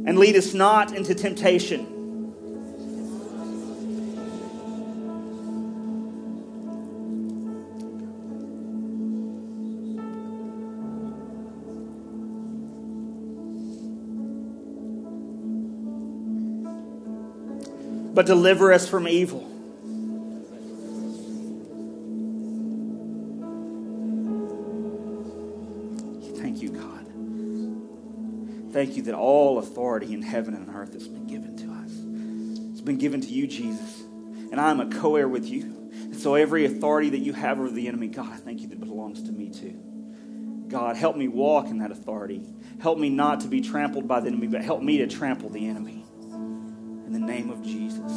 and 0.07 0.19
lead 0.19 0.37
us 0.37 0.53
not 0.53 0.95
into 0.95 1.15
temptation. 1.15 1.91
But 18.15 18.27
deliver 18.27 18.73
us 18.73 18.89
from 18.89 19.09
evil. 19.09 19.54
Thank 28.85 28.99
you 28.99 29.03
that 29.05 29.15
all 29.15 29.59
authority 29.59 30.13
in 30.13 30.21
heaven 30.21 30.53
and 30.53 30.69
earth 30.69 30.93
has 30.93 31.09
been 31.09 31.27
given 31.27 31.57
to 31.57 31.65
us. 31.73 31.91
It's 32.73 32.83
been 32.83 32.99
given 32.99 33.23
to 33.23 33.29
you, 33.29 33.47
Jesus. 33.47 34.03
And 34.53 34.61
I 34.61 34.71
am 34.71 34.79
a 34.79 34.91
co 34.91 35.17
heir 35.17 35.27
with 35.27 35.47
you. 35.47 35.63
And 35.63 36.15
so 36.15 36.35
every 36.35 36.67
authority 36.67 37.09
that 37.11 37.21
you 37.21 37.33
have 37.33 37.59
over 37.59 37.71
the 37.71 37.89
enemy, 37.89 38.09
God, 38.09 38.31
I 38.31 38.37
thank 38.37 38.61
you 38.61 38.69
that 38.69 38.79
belongs 38.81 39.23
to 39.23 39.33
me 39.33 39.49
too. 39.49 39.81
God, 40.69 40.97
help 40.97 41.17
me 41.17 41.29
walk 41.29 41.69
in 41.69 41.79
that 41.79 41.93
authority. 41.93 42.43
Help 42.79 42.99
me 42.99 43.09
not 43.09 43.41
to 43.41 43.49
be 43.49 43.63
trampled 43.63 44.07
by 44.07 44.21
the 44.21 44.27
enemy, 44.27 44.49
but 44.49 44.61
help 44.61 44.83
me 44.83 44.99
to 44.99 45.07
trample 45.07 45.49
the 45.49 45.67
enemy. 45.67 46.05
In 46.31 47.13
the 47.13 47.21
name 47.21 47.49
of 47.49 47.63
Jesus. 47.63 48.13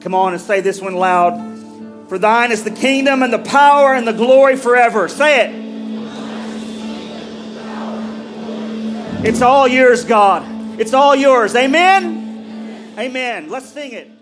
Come 0.00 0.16
on 0.16 0.32
and 0.32 0.42
say 0.42 0.60
this 0.60 0.80
one 0.80 0.96
loud. 0.96 2.08
For 2.08 2.18
thine 2.18 2.50
is 2.50 2.64
the 2.64 2.72
kingdom 2.72 3.22
and 3.22 3.32
the 3.32 3.38
power 3.38 3.94
and 3.94 4.04
the 4.04 4.12
glory 4.12 4.56
forever. 4.56 5.06
Say 5.06 5.46
it. 5.46 5.67
It's 9.24 9.42
all 9.42 9.66
yours, 9.66 10.04
God. 10.04 10.44
It's 10.80 10.94
all 10.94 11.16
yours. 11.16 11.56
Amen? 11.56 12.94
Amen. 12.96 13.50
Let's 13.50 13.68
sing 13.68 13.92
it. 13.92 14.17